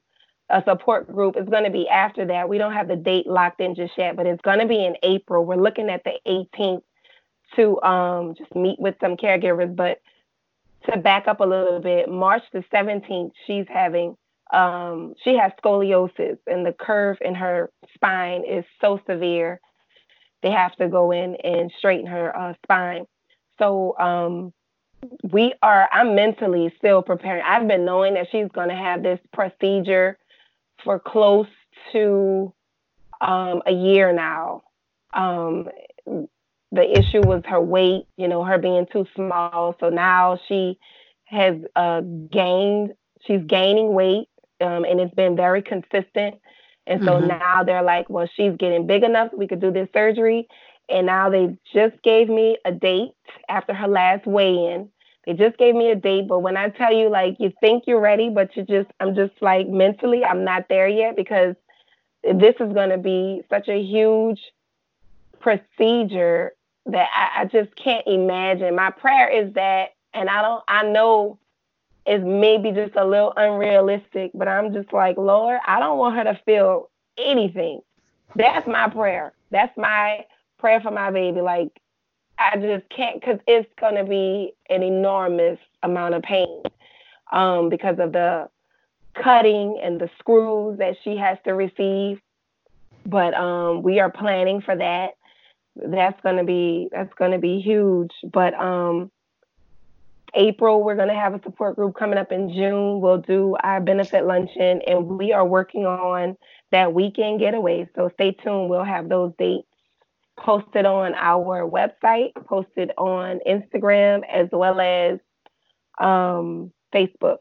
a 0.49 0.63
support 0.65 1.11
group. 1.11 1.35
It's 1.37 1.49
going 1.49 1.65
to 1.65 1.69
be 1.69 1.87
after 1.89 2.25
that. 2.27 2.49
We 2.49 2.57
don't 2.57 2.73
have 2.73 2.87
the 2.87 2.95
date 2.95 3.27
locked 3.27 3.61
in 3.61 3.75
just 3.75 3.93
yet, 3.97 4.15
but 4.15 4.25
it's 4.25 4.41
going 4.41 4.59
to 4.59 4.67
be 4.67 4.85
in 4.85 4.95
April. 5.03 5.45
We're 5.45 5.55
looking 5.55 5.89
at 5.89 6.03
the 6.03 6.13
18th 6.27 6.81
to 7.55 7.81
um, 7.81 8.35
just 8.37 8.53
meet 8.55 8.79
with 8.79 8.95
some 9.01 9.15
caregivers. 9.15 9.75
But 9.75 10.01
to 10.89 10.97
back 10.97 11.27
up 11.27 11.39
a 11.39 11.45
little 11.45 11.79
bit, 11.79 12.09
March 12.09 12.43
the 12.53 12.63
17th, 12.73 13.31
she's 13.45 13.65
having, 13.67 14.15
um, 14.53 15.13
she 15.23 15.37
has 15.37 15.51
scoliosis 15.63 16.37
and 16.47 16.65
the 16.65 16.73
curve 16.73 17.17
in 17.21 17.35
her 17.35 17.69
spine 17.93 18.43
is 18.45 18.65
so 18.81 18.99
severe. 19.07 19.59
They 20.43 20.51
have 20.51 20.75
to 20.75 20.87
go 20.87 21.11
in 21.11 21.35
and 21.43 21.71
straighten 21.77 22.07
her 22.07 22.35
uh, 22.35 22.53
spine. 22.63 23.05
So 23.59 23.97
um, 23.97 24.53
we 25.31 25.53
are, 25.61 25.89
I'm 25.91 26.15
mentally 26.15 26.73
still 26.77 27.01
preparing. 27.01 27.43
I've 27.45 27.67
been 27.67 27.85
knowing 27.85 28.13
that 28.13 28.27
she's 28.31 28.47
going 28.53 28.69
to 28.69 28.75
have 28.75 29.03
this 29.03 29.19
procedure 29.33 30.17
for 30.83 30.99
close 30.99 31.47
to 31.91 32.53
um, 33.21 33.61
a 33.65 33.71
year 33.71 34.13
now. 34.13 34.61
Um, 35.13 35.69
the 36.77 36.97
issue 36.97 37.21
was 37.21 37.41
her 37.47 37.59
weight, 37.59 38.05
you 38.17 38.27
know, 38.27 38.43
her 38.43 38.59
being 38.59 38.85
too 38.93 39.07
small. 39.15 39.75
So 39.79 39.89
now 39.89 40.39
she 40.47 40.77
has 41.25 41.55
uh, 41.75 42.01
gained, 42.01 42.93
she's 43.25 43.41
gaining 43.47 43.93
weight, 43.93 44.29
um, 44.61 44.85
and 44.85 44.99
it's 44.99 45.13
been 45.15 45.35
very 45.35 45.63
consistent. 45.63 46.35
And 46.85 47.03
so 47.03 47.13
mm-hmm. 47.13 47.29
now 47.29 47.63
they're 47.63 47.81
like, 47.81 48.11
well, 48.11 48.29
she's 48.35 48.53
getting 48.59 48.85
big 48.85 49.03
enough, 49.03 49.31
we 49.35 49.47
could 49.47 49.59
do 49.59 49.71
this 49.71 49.89
surgery. 49.91 50.47
And 50.87 51.07
now 51.07 51.31
they 51.31 51.57
just 51.73 52.01
gave 52.03 52.29
me 52.29 52.59
a 52.63 52.71
date 52.71 53.11
after 53.49 53.73
her 53.73 53.87
last 53.87 54.27
weigh 54.27 54.53
in. 54.53 54.89
They 55.25 55.33
just 55.33 55.57
gave 55.57 55.73
me 55.73 55.89
a 55.89 55.95
date, 55.95 56.27
but 56.27 56.39
when 56.39 56.57
I 56.57 56.69
tell 56.69 56.93
you, 56.93 57.09
like, 57.09 57.37
you 57.39 57.51
think 57.59 57.85
you're 57.87 57.99
ready, 57.99 58.29
but 58.29 58.55
you 58.55 58.63
just, 58.63 58.89
I'm 58.99 59.15
just 59.15 59.33
like 59.41 59.67
mentally, 59.67 60.23
I'm 60.23 60.43
not 60.45 60.69
there 60.69 60.87
yet 60.87 61.15
because 61.15 61.55
this 62.23 62.55
is 62.59 62.71
going 62.71 62.91
to 62.91 62.99
be 62.99 63.41
such 63.49 63.67
a 63.67 63.81
huge 63.81 64.39
procedure 65.39 66.53
that 66.87 67.09
I, 67.13 67.41
I 67.41 67.45
just 67.45 67.75
can't 67.75 68.05
imagine. 68.07 68.75
My 68.75 68.91
prayer 68.91 69.29
is 69.29 69.53
that, 69.53 69.89
and 70.13 70.29
I 70.29 70.41
don't, 70.41 70.63
I 70.67 70.83
know 70.83 71.37
it's 72.05 72.23
maybe 72.25 72.71
just 72.71 72.95
a 72.95 73.05
little 73.05 73.33
unrealistic, 73.35 74.31
but 74.33 74.47
I'm 74.47 74.73
just 74.73 74.93
like, 74.93 75.17
Lord, 75.17 75.59
I 75.67 75.79
don't 75.79 75.97
want 75.97 76.15
her 76.15 76.23
to 76.23 76.39
feel 76.45 76.89
anything. 77.17 77.81
That's 78.35 78.65
my 78.67 78.87
prayer. 78.89 79.33
That's 79.51 79.75
my 79.77 80.25
prayer 80.57 80.79
for 80.79 80.91
my 80.91 81.11
baby. 81.11 81.41
Like, 81.41 81.69
I 82.39 82.55
just 82.57 82.87
can't, 82.89 83.19
because 83.19 83.39
it's 83.47 83.69
going 83.79 83.95
to 83.95 84.03
be 84.03 84.53
an 84.69 84.83
enormous 84.83 85.59
amount 85.83 86.13
of 86.13 86.21
pain 86.21 86.63
um, 87.31 87.69
because 87.69 87.97
of 87.99 88.13
the 88.13 88.47
cutting 89.21 89.79
and 89.83 89.99
the 89.99 90.09
screws 90.19 90.77
that 90.77 90.95
she 91.03 91.17
has 91.17 91.37
to 91.43 91.51
receive. 91.53 92.21
But 93.05 93.33
um, 93.33 93.83
we 93.83 93.99
are 93.99 94.11
planning 94.11 94.61
for 94.61 94.75
that 94.75 95.15
that's 95.85 96.19
gonna 96.21 96.43
be 96.43 96.89
that's 96.91 97.13
gonna 97.15 97.39
be 97.39 97.59
huge. 97.59 98.11
But 98.31 98.53
um, 98.53 99.11
April, 100.33 100.83
we're 100.83 100.95
gonna 100.95 101.19
have 101.19 101.33
a 101.33 101.41
support 101.43 101.75
group 101.75 101.95
coming 101.97 102.17
up 102.17 102.31
in 102.31 102.53
June. 102.53 103.01
We'll 103.01 103.21
do 103.21 103.55
our 103.63 103.81
benefit 103.81 104.25
luncheon, 104.25 104.81
and 104.87 105.07
we 105.07 105.33
are 105.33 105.45
working 105.45 105.85
on 105.85 106.35
that 106.71 106.93
weekend 106.93 107.39
getaway. 107.39 107.87
So 107.95 108.09
stay 108.13 108.31
tuned. 108.31 108.69
We'll 108.69 108.83
have 108.83 109.09
those 109.09 109.33
dates 109.37 109.67
posted 110.37 110.85
on 110.85 111.13
our 111.15 111.67
website, 111.69 112.31
posted 112.45 112.91
on 112.97 113.39
Instagram, 113.47 114.21
as 114.31 114.47
well 114.51 114.79
as 114.79 115.19
um, 115.99 116.71
Facebook. 116.93 117.37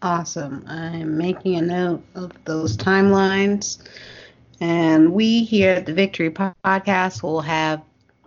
Awesome. 0.00 0.64
I'm 0.68 1.18
making 1.18 1.56
a 1.56 1.62
note 1.62 2.04
of 2.14 2.32
those 2.44 2.76
timelines. 2.76 3.78
And 4.60 5.12
we 5.12 5.44
here 5.44 5.74
at 5.74 5.86
the 5.86 5.92
Victory 5.94 6.30
Podcast 6.30 7.22
will 7.22 7.40
have, 7.40 7.82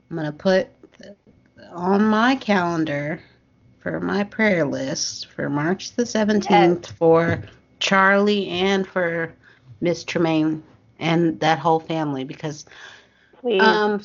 I'm 0.09 0.17
going 0.17 0.25
to 0.25 0.31
put 0.31 0.67
on 1.71 2.05
my 2.05 2.35
calendar 2.35 3.21
for 3.79 3.99
my 3.99 4.23
prayer 4.23 4.65
list 4.65 5.27
for 5.27 5.49
March 5.49 5.95
the 5.95 6.03
17th 6.03 6.83
yes. 6.83 6.91
for 6.97 7.43
Char'lee 7.79 8.49
and 8.49 8.87
for 8.87 9.33
Miss 9.81 10.03
Tramaine 10.03 10.61
and 10.99 11.39
that 11.39 11.59
whole 11.59 11.79
family 11.79 12.23
because 12.23 12.65
Please. 13.41 13.61
um 13.61 14.01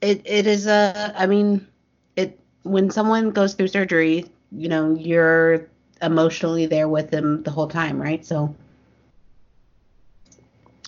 it 0.00 0.22
it 0.24 0.46
is 0.46 0.66
a 0.66 1.12
I 1.16 1.26
mean 1.26 1.66
it 2.14 2.38
when 2.62 2.90
someone 2.90 3.30
goes 3.32 3.54
through 3.54 3.68
surgery, 3.68 4.26
you 4.52 4.68
know, 4.68 4.94
you're 4.94 5.68
emotionally 6.02 6.66
there 6.66 6.88
with 6.88 7.10
them 7.10 7.42
the 7.42 7.50
whole 7.50 7.68
time, 7.68 8.00
right? 8.00 8.24
So 8.24 8.54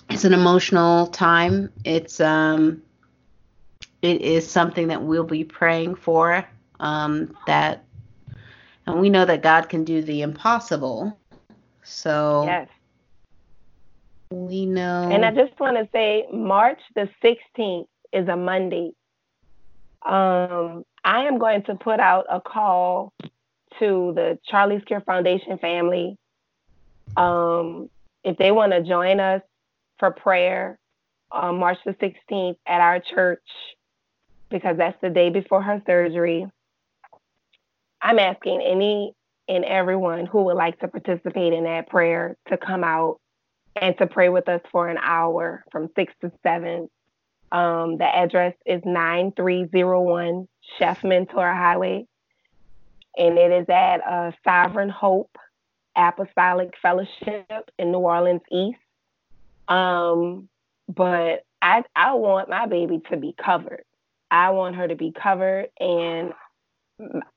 it's 0.09 0.25
an 0.25 0.33
emotional 0.33 1.07
time. 1.07 1.71
It's 1.83 2.19
um, 2.19 2.81
it 4.01 4.21
is 4.21 4.49
something 4.49 4.87
that 4.87 5.01
we'll 5.03 5.23
be 5.23 5.43
praying 5.43 5.95
for. 5.95 6.45
Um, 6.79 7.35
that, 7.45 7.83
and 8.85 8.99
we 8.99 9.09
know 9.09 9.25
that 9.25 9.41
God 9.41 9.69
can 9.69 9.83
do 9.83 10.01
the 10.01 10.21
impossible. 10.21 11.17
So 11.83 12.43
yes, 12.45 12.69
we 14.31 14.65
know. 14.65 15.09
And 15.11 15.25
I 15.25 15.31
just 15.31 15.59
want 15.59 15.77
to 15.77 15.87
say, 15.91 16.25
March 16.31 16.79
the 16.95 17.09
16th 17.23 17.87
is 18.13 18.27
a 18.27 18.35
Monday. 18.35 18.91
Um, 20.05 20.85
I 21.03 21.25
am 21.25 21.37
going 21.37 21.63
to 21.63 21.75
put 21.75 21.99
out 21.99 22.25
a 22.29 22.39
call 22.39 23.13
to 23.79 24.13
the 24.15 24.39
Char'lee's 24.49 24.83
Cure 24.85 25.01
Foundation 25.01 25.57
family. 25.57 26.17
Um, 27.17 27.89
if 28.23 28.37
they 28.37 28.51
want 28.51 28.71
to 28.71 28.83
join 28.83 29.19
us 29.19 29.41
for 29.99 30.11
prayer 30.11 30.79
on 31.31 31.59
March 31.59 31.77
the 31.85 31.93
16th 31.93 32.57
at 32.65 32.81
our 32.81 32.99
church 32.99 33.43
because 34.49 34.77
that's 34.77 34.97
the 35.01 35.09
day 35.09 35.29
before 35.29 35.61
her 35.61 35.81
surgery. 35.85 36.47
I'm 38.01 38.17
asking 38.17 38.61
any 38.61 39.13
and 39.47 39.65
everyone 39.65 40.25
who 40.25 40.43
would 40.43 40.55
like 40.55 40.79
to 40.79 40.87
participate 40.87 41.53
in 41.53 41.63
that 41.65 41.89
prayer 41.89 42.37
to 42.47 42.57
come 42.57 42.83
out 42.83 43.19
and 43.75 43.97
to 43.97 44.07
pray 44.07 44.29
with 44.29 44.47
us 44.47 44.61
for 44.71 44.87
an 44.87 44.97
hour 45.01 45.63
from 45.71 45.89
6 45.95 46.13
to 46.21 46.31
7. 46.43 46.89
Um, 47.51 47.97
the 47.97 48.05
address 48.05 48.53
is 48.65 48.81
9301 48.85 50.47
Chef 50.77 51.01
Menteur 51.01 51.51
Highway, 51.55 52.05
and 53.17 53.37
it 53.39 53.51
is 53.51 53.69
at 53.69 53.97
uh, 54.07 54.31
Sovereign 54.43 54.89
Hope 54.89 55.35
Apostolic 55.95 56.75
Fellowship 56.81 57.71
in 57.79 57.91
New 57.91 57.99
Orleans 57.99 58.41
East. 58.51 58.77
Um, 59.69 60.49
but 60.87 61.43
I 61.61 61.83
I 61.95 62.13
want 62.15 62.49
my 62.49 62.65
baby 62.65 63.01
to 63.11 63.17
be 63.17 63.33
covered. 63.43 63.83
I 64.31 64.51
want 64.51 64.75
her 64.75 64.87
to 64.87 64.95
be 64.95 65.11
covered, 65.11 65.67
and 65.79 66.33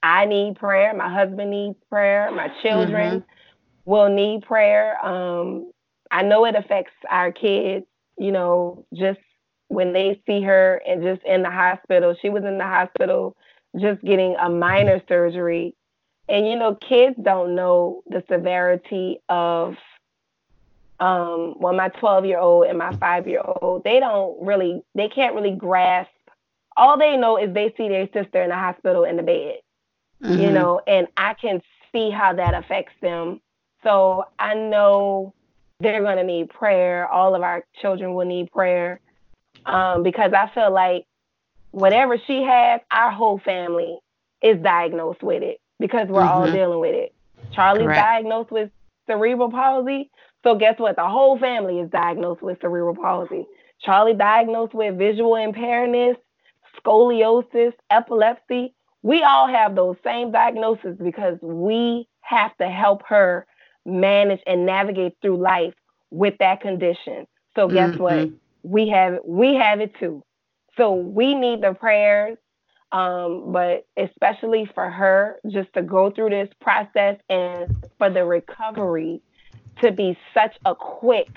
I 0.02 0.26
need 0.26 0.56
prayer. 0.56 0.94
My 0.94 1.12
husband 1.12 1.50
needs 1.50 1.78
prayer. 1.88 2.30
My 2.32 2.48
children 2.62 3.20
mm-hmm. 3.20 3.90
will 3.90 4.08
need 4.08 4.42
prayer. 4.42 5.04
Um, 5.04 5.70
I 6.10 6.22
know 6.22 6.44
it 6.44 6.56
affects 6.56 6.94
our 7.08 7.32
kids. 7.32 7.86
You 8.18 8.32
know, 8.32 8.86
just 8.94 9.20
when 9.68 9.92
they 9.92 10.20
see 10.26 10.42
her 10.42 10.82
and 10.86 11.02
just 11.02 11.22
in 11.24 11.42
the 11.42 11.50
hospital, 11.50 12.14
she 12.20 12.28
was 12.28 12.44
in 12.44 12.58
the 12.58 12.64
hospital 12.64 13.36
just 13.78 14.02
getting 14.02 14.36
a 14.36 14.48
minor 14.50 15.00
surgery. 15.08 15.74
And 16.28 16.46
you 16.46 16.56
know, 16.56 16.74
kids 16.74 17.16
don't 17.22 17.54
know 17.54 18.02
the 18.06 18.22
severity 18.30 19.18
of 19.28 19.76
um 21.02 21.54
well 21.58 21.74
my 21.74 21.88
12 21.88 22.26
year 22.26 22.38
old 22.38 22.66
and 22.66 22.78
my 22.78 22.94
5 22.96 23.26
year 23.26 23.42
old 23.44 23.82
they 23.82 23.98
don't 23.98 24.40
really 24.40 24.82
they 24.94 25.08
can't 25.08 25.34
really 25.34 25.54
grasp 25.54 26.10
all 26.76 26.96
they 26.96 27.16
know 27.16 27.36
is 27.36 27.52
they 27.52 27.74
see 27.76 27.88
their 27.88 28.08
sister 28.12 28.42
in 28.42 28.50
the 28.50 28.54
hospital 28.54 29.04
in 29.04 29.16
the 29.16 29.22
bed 29.22 29.56
mm-hmm. 30.22 30.40
you 30.40 30.50
know 30.50 30.80
and 30.86 31.08
i 31.16 31.34
can 31.34 31.60
see 31.90 32.10
how 32.10 32.32
that 32.32 32.54
affects 32.54 32.94
them 33.02 33.40
so 33.82 34.24
i 34.38 34.54
know 34.54 35.34
they're 35.80 36.02
going 36.02 36.18
to 36.18 36.24
need 36.24 36.48
prayer 36.48 37.08
all 37.08 37.34
of 37.34 37.42
our 37.42 37.64
children 37.80 38.14
will 38.14 38.26
need 38.26 38.50
prayer 38.52 39.00
um, 39.66 40.04
because 40.04 40.32
i 40.32 40.48
feel 40.54 40.72
like 40.72 41.04
whatever 41.72 42.16
she 42.26 42.44
has 42.44 42.80
our 42.92 43.10
whole 43.10 43.40
family 43.44 43.98
is 44.40 44.56
diagnosed 44.62 45.22
with 45.22 45.42
it 45.42 45.60
because 45.80 46.06
we're 46.08 46.20
mm-hmm. 46.20 46.28
all 46.28 46.52
dealing 46.52 46.78
with 46.78 46.94
it 46.94 47.12
char'lee's 47.52 47.82
Correct. 47.82 47.98
diagnosed 47.98 48.52
with 48.52 48.70
cerebral 49.08 49.50
palsy 49.50 50.08
so 50.44 50.56
guess 50.56 50.78
what? 50.78 50.96
The 50.96 51.06
whole 51.06 51.38
family 51.38 51.78
is 51.78 51.90
diagnosed 51.90 52.42
with 52.42 52.58
cerebral 52.60 52.96
palsy. 52.96 53.46
Char'lee 53.86 54.18
diagnosed 54.18 54.74
with 54.74 54.98
visual 54.98 55.36
impairment, 55.36 56.18
scoliosis, 56.78 57.72
epilepsy. 57.90 58.74
We 59.02 59.22
all 59.22 59.48
have 59.48 59.74
those 59.74 59.96
same 60.04 60.32
diagnoses 60.32 60.96
because 61.02 61.38
we 61.42 62.08
have 62.20 62.56
to 62.58 62.68
help 62.68 63.02
her 63.06 63.46
manage 63.84 64.40
and 64.46 64.64
navigate 64.64 65.14
through 65.20 65.42
life 65.42 65.74
with 66.10 66.34
that 66.38 66.60
condition. 66.60 67.26
So 67.56 67.68
guess 67.68 67.90
mm-hmm. 67.90 68.02
what? 68.02 68.30
We 68.62 68.88
have 68.88 69.18
we 69.24 69.54
have 69.56 69.80
it 69.80 69.92
too. 69.98 70.22
So 70.76 70.94
we 70.94 71.34
need 71.34 71.62
the 71.62 71.74
prayers, 71.74 72.38
um, 72.92 73.52
but 73.52 73.86
especially 73.96 74.70
for 74.74 74.88
her, 74.88 75.40
just 75.50 75.72
to 75.74 75.82
go 75.82 76.10
through 76.10 76.30
this 76.30 76.48
process 76.60 77.16
and 77.28 77.84
for 77.98 78.08
the 78.08 78.24
recovery 78.24 79.20
to 79.82 79.92
be 79.92 80.16
such 80.34 80.56
a 80.64 80.74
quick 80.74 81.28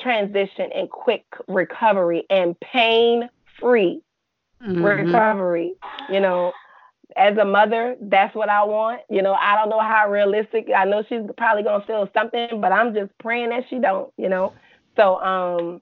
transition 0.00 0.70
and 0.74 0.90
quick 0.90 1.24
recovery 1.48 2.24
and 2.30 2.58
pain 2.60 3.28
free 3.60 4.02
mm-hmm. 4.62 4.84
recovery. 4.84 5.74
You 6.10 6.20
know, 6.20 6.52
as 7.16 7.36
a 7.38 7.44
mother, 7.44 7.96
that's 8.00 8.34
what 8.34 8.48
I 8.48 8.64
want. 8.64 9.02
You 9.08 9.22
know, 9.22 9.34
I 9.34 9.56
don't 9.56 9.68
know 9.68 9.80
how 9.80 10.10
realistic. 10.10 10.68
I 10.74 10.84
know 10.84 11.04
she's 11.08 11.22
probably 11.36 11.62
gonna 11.62 11.84
feel 11.86 12.08
something, 12.14 12.60
but 12.60 12.72
I'm 12.72 12.94
just 12.94 13.16
praying 13.18 13.50
that 13.50 13.64
she 13.70 13.78
don't. 13.78 14.12
You 14.16 14.28
know, 14.28 14.52
so 14.96 15.20
um, 15.20 15.80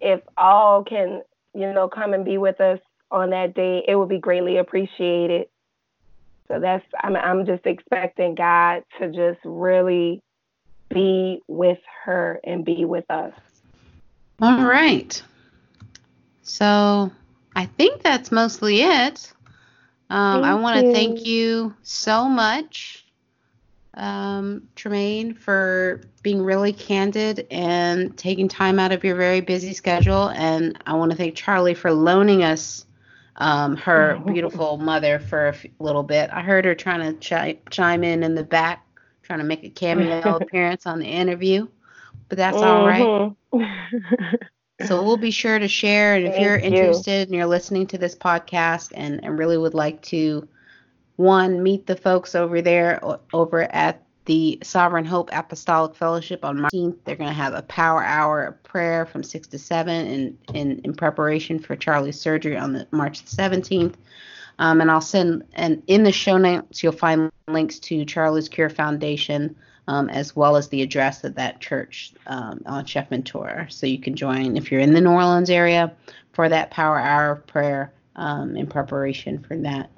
if 0.00 0.20
all 0.36 0.84
can, 0.84 1.22
you 1.54 1.72
know, 1.72 1.88
come 1.88 2.14
and 2.14 2.24
be 2.24 2.38
with 2.38 2.60
us 2.60 2.78
on 3.10 3.30
that 3.30 3.54
day, 3.54 3.84
it 3.86 3.96
would 3.96 4.08
be 4.08 4.18
greatly 4.18 4.58
appreciated. 4.58 5.48
So 6.48 6.60
that's 6.60 6.84
I'm 7.02 7.16
I'm 7.16 7.46
just 7.46 7.66
expecting 7.66 8.34
God 8.34 8.84
to 9.00 9.10
just 9.10 9.40
really 9.44 10.22
be 10.94 11.42
with 11.48 11.80
her 12.04 12.40
and 12.44 12.64
be 12.64 12.84
with 12.84 13.10
us. 13.10 13.34
All 14.40 14.64
right. 14.64 15.20
So 16.42 17.10
I 17.54 17.66
think 17.66 18.02
that's 18.02 18.32
mostly 18.32 18.82
it. 18.82 19.32
Um, 20.10 20.44
I 20.44 20.54
want 20.54 20.86
to 20.86 20.92
thank 20.92 21.26
you 21.26 21.74
so 21.82 22.28
much, 22.28 23.04
um, 23.94 24.68
Tramaine, 24.76 25.36
for 25.36 26.02
being 26.22 26.42
really 26.42 26.72
candid 26.72 27.46
and 27.50 28.16
taking 28.16 28.48
time 28.48 28.78
out 28.78 28.92
of 28.92 29.02
your 29.02 29.16
very 29.16 29.40
busy 29.40 29.72
schedule. 29.72 30.28
And 30.28 30.78
I 30.86 30.94
want 30.94 31.10
to 31.10 31.16
thank 31.16 31.34
Char'lee 31.34 31.76
for 31.76 31.92
loaning 31.92 32.44
us 32.44 32.86
um, 33.36 33.76
her 33.76 34.18
beautiful 34.26 34.76
mother 34.76 35.18
for 35.18 35.46
a 35.46 35.54
f- 35.54 35.66
little 35.78 36.02
bit. 36.02 36.30
I 36.32 36.42
heard 36.42 36.64
her 36.64 36.74
trying 36.74 37.18
to 37.18 37.28
chi- 37.28 37.58
chime 37.70 38.04
in 38.04 38.22
in 38.22 38.34
the 38.34 38.44
back 38.44 38.83
trying 39.24 39.40
to 39.40 39.44
make 39.44 39.64
a 39.64 39.70
cameo 39.70 40.20
appearance 40.36 40.86
on 40.86 40.98
the 40.98 41.06
interview, 41.06 41.66
but 42.28 42.38
that's 42.38 42.56
mm-hmm. 42.56 42.66
all 42.66 42.86
right. 42.86 43.32
Mm-hmm. 43.52 44.86
so 44.86 45.02
we'll 45.02 45.16
be 45.16 45.30
sure 45.30 45.58
to 45.58 45.68
share. 45.68 46.14
And 46.14 46.26
if 46.26 46.32
Thank 46.32 46.44
you're 46.44 46.56
interested 46.56 47.10
you. 47.10 47.22
and 47.22 47.34
you're 47.34 47.46
listening 47.46 47.86
to 47.88 47.98
this 47.98 48.14
podcast 48.14 48.92
and, 48.94 49.22
and 49.24 49.38
really 49.38 49.58
would 49.58 49.74
like 49.74 50.02
to, 50.02 50.48
one, 51.16 51.62
meet 51.62 51.86
the 51.86 51.96
folks 51.96 52.34
over 52.34 52.60
there 52.60 53.00
over 53.32 53.62
at 53.74 54.04
the 54.24 54.58
Sovereign 54.62 55.04
Hope 55.04 55.30
Apostolic 55.32 55.94
Fellowship 55.94 56.44
on 56.44 56.60
March 56.60 56.72
18th. 56.72 56.96
They're 57.04 57.16
going 57.16 57.28
to 57.28 57.34
have 57.34 57.54
a 57.54 57.62
power 57.62 58.02
hour 58.02 58.44
of 58.44 58.62
prayer 58.62 59.04
from 59.06 59.22
6 59.22 59.48
to 59.48 59.58
7 59.58 60.06
in, 60.06 60.38
in, 60.54 60.80
in 60.84 60.94
preparation 60.94 61.58
for 61.58 61.76
Char'lee's 61.76 62.20
surgery 62.20 62.56
on 62.56 62.72
the 62.72 62.88
March 62.90 63.22
the 63.22 63.36
17th. 63.36 63.94
Um, 64.58 64.80
and 64.80 64.90
I'll 64.90 65.00
send, 65.00 65.44
and 65.54 65.82
in 65.86 66.04
the 66.04 66.12
show 66.12 66.38
notes, 66.38 66.82
you'll 66.82 66.92
find 66.92 67.30
links 67.48 67.78
to 67.80 68.04
Char'lee's 68.04 68.48
Cure 68.48 68.70
Foundation, 68.70 69.56
um, 69.88 70.08
as 70.08 70.34
well 70.34 70.56
as 70.56 70.68
the 70.68 70.82
address 70.82 71.24
of 71.24 71.34
that 71.34 71.60
church 71.60 72.12
um, 72.26 72.62
on 72.66 72.84
Chef 72.84 73.10
Menteur. 73.10 73.70
So 73.70 73.86
you 73.86 73.98
can 73.98 74.14
join 74.14 74.56
if 74.56 74.70
you're 74.70 74.80
in 74.80 74.94
the 74.94 75.00
New 75.00 75.10
Orleans 75.10 75.50
area 75.50 75.92
for 76.32 76.48
that 76.48 76.70
power 76.70 76.98
hour 76.98 77.32
of 77.32 77.46
prayer 77.46 77.92
um, 78.16 78.56
in 78.56 78.66
preparation 78.66 79.40
for 79.40 79.56
that. 79.58 79.90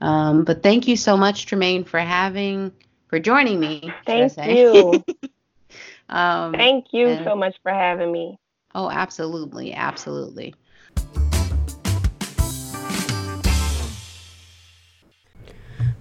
Um, 0.00 0.44
but 0.44 0.62
thank 0.62 0.88
you 0.88 0.96
so 0.96 1.16
much, 1.16 1.46
Tramaine, 1.46 1.86
for 1.86 2.00
having, 2.00 2.72
for 3.08 3.18
joining 3.18 3.60
me. 3.60 3.92
Thank 4.06 4.36
you. 4.38 5.04
Um, 6.10 6.54
thank 6.54 6.86
you 6.92 7.06
and, 7.06 7.24
so 7.24 7.36
much 7.36 7.56
for 7.62 7.72
having 7.72 8.10
me. 8.10 8.36
Oh, 8.74 8.90
absolutely. 8.90 9.72
Absolutely. 9.72 10.54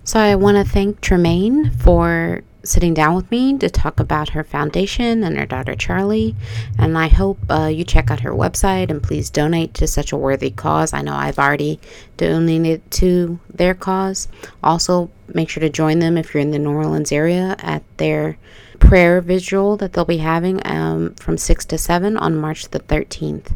So 0.10 0.19
I 0.19 0.34
want 0.34 0.58
to 0.58 0.63
thank 0.63 1.02
Tramaine 1.02 1.72
for 1.84 2.41
sitting 2.63 2.95
down 2.95 3.13
with 3.13 3.30
me 3.30 3.60
to 3.60 3.69
talk 3.69 4.00
about 4.00 4.30
her 4.30 4.43
foundation 4.43 5.24
and 5.24 5.38
her 5.38 5.45
daughter 5.45 5.76
Char'lee. 5.76 6.34
And 6.80 6.98
I 6.98 7.10
hope 7.10 7.38
uh, 7.48 7.67
you 7.67 7.84
check 7.84 8.10
out 8.10 8.22
her 8.22 8.32
website 8.32 8.89
and 8.89 9.04
please 9.04 9.30
donate 9.30 9.76
to 9.76 9.86
such 9.86 10.12
a 10.12 10.17
worthy 10.17 10.50
cause. 10.50 10.93
I 10.93 11.04
know 11.04 11.13
I've 11.13 11.38
already 11.38 11.80
donated 12.17 12.89
to 12.93 13.39
their 13.54 13.76
cause. 13.76 14.28
Also, 14.63 15.12
make 15.28 15.48
sure 15.48 15.62
to 15.62 15.69
join 15.69 16.00
them 16.00 16.17
if 16.17 16.34
you're 16.34 16.41
in 16.41 16.50
the 16.50 16.58
New 16.58 16.72
Orleans 16.74 17.12
area 17.12 17.56
at 17.60 17.84
their 17.98 18.39
prayer 18.80 19.22
vigil 19.22 19.78
that 19.78 19.93
they'll 19.93 20.06
be 20.06 20.17
having 20.17 20.60
um, 20.65 21.13
from 21.19 21.38
6 21.38 21.65
to 21.65 21.78
7 21.78 22.17
on 22.17 22.36
March 22.36 22.69
the 22.69 22.80
13th. 22.80 23.52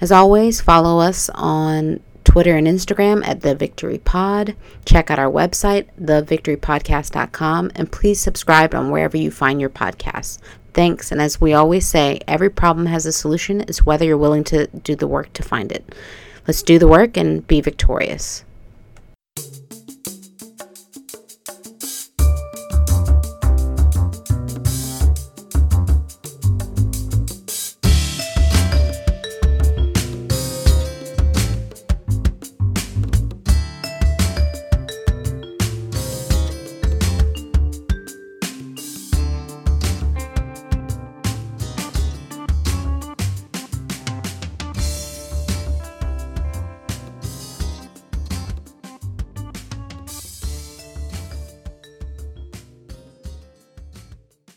As 0.00 0.12
always, 0.12 0.60
follow 0.60 1.00
us 1.00 1.28
on 1.34 1.98
Twitter 2.30 2.56
and 2.56 2.68
Instagram 2.68 3.26
at 3.26 3.40
The 3.40 3.56
Victory 3.56 3.98
Pod. 3.98 4.54
Check 4.84 5.10
out 5.10 5.18
our 5.18 5.28
website, 5.28 5.88
thevictorypodcast.com, 6.00 7.72
and 7.74 7.90
please 7.90 8.20
subscribe 8.20 8.72
on 8.72 8.92
wherever 8.92 9.16
you 9.16 9.32
find 9.32 9.60
your 9.60 9.68
podcasts. 9.68 10.38
Thanks, 10.72 11.10
and 11.10 11.20
as 11.20 11.40
we 11.40 11.54
always 11.54 11.88
say, 11.88 12.20
every 12.28 12.48
problem 12.48 12.86
has 12.86 13.04
a 13.04 13.10
solution. 13.10 13.62
It's 13.62 13.84
whether 13.84 14.04
you're 14.04 14.16
willing 14.16 14.44
to 14.44 14.68
do 14.68 14.94
the 14.94 15.08
work 15.08 15.32
to 15.32 15.42
find 15.42 15.72
it. 15.72 15.92
Let's 16.46 16.62
do 16.62 16.78
the 16.78 16.86
work 16.86 17.16
and 17.16 17.44
be 17.48 17.60
victorious. 17.60 18.44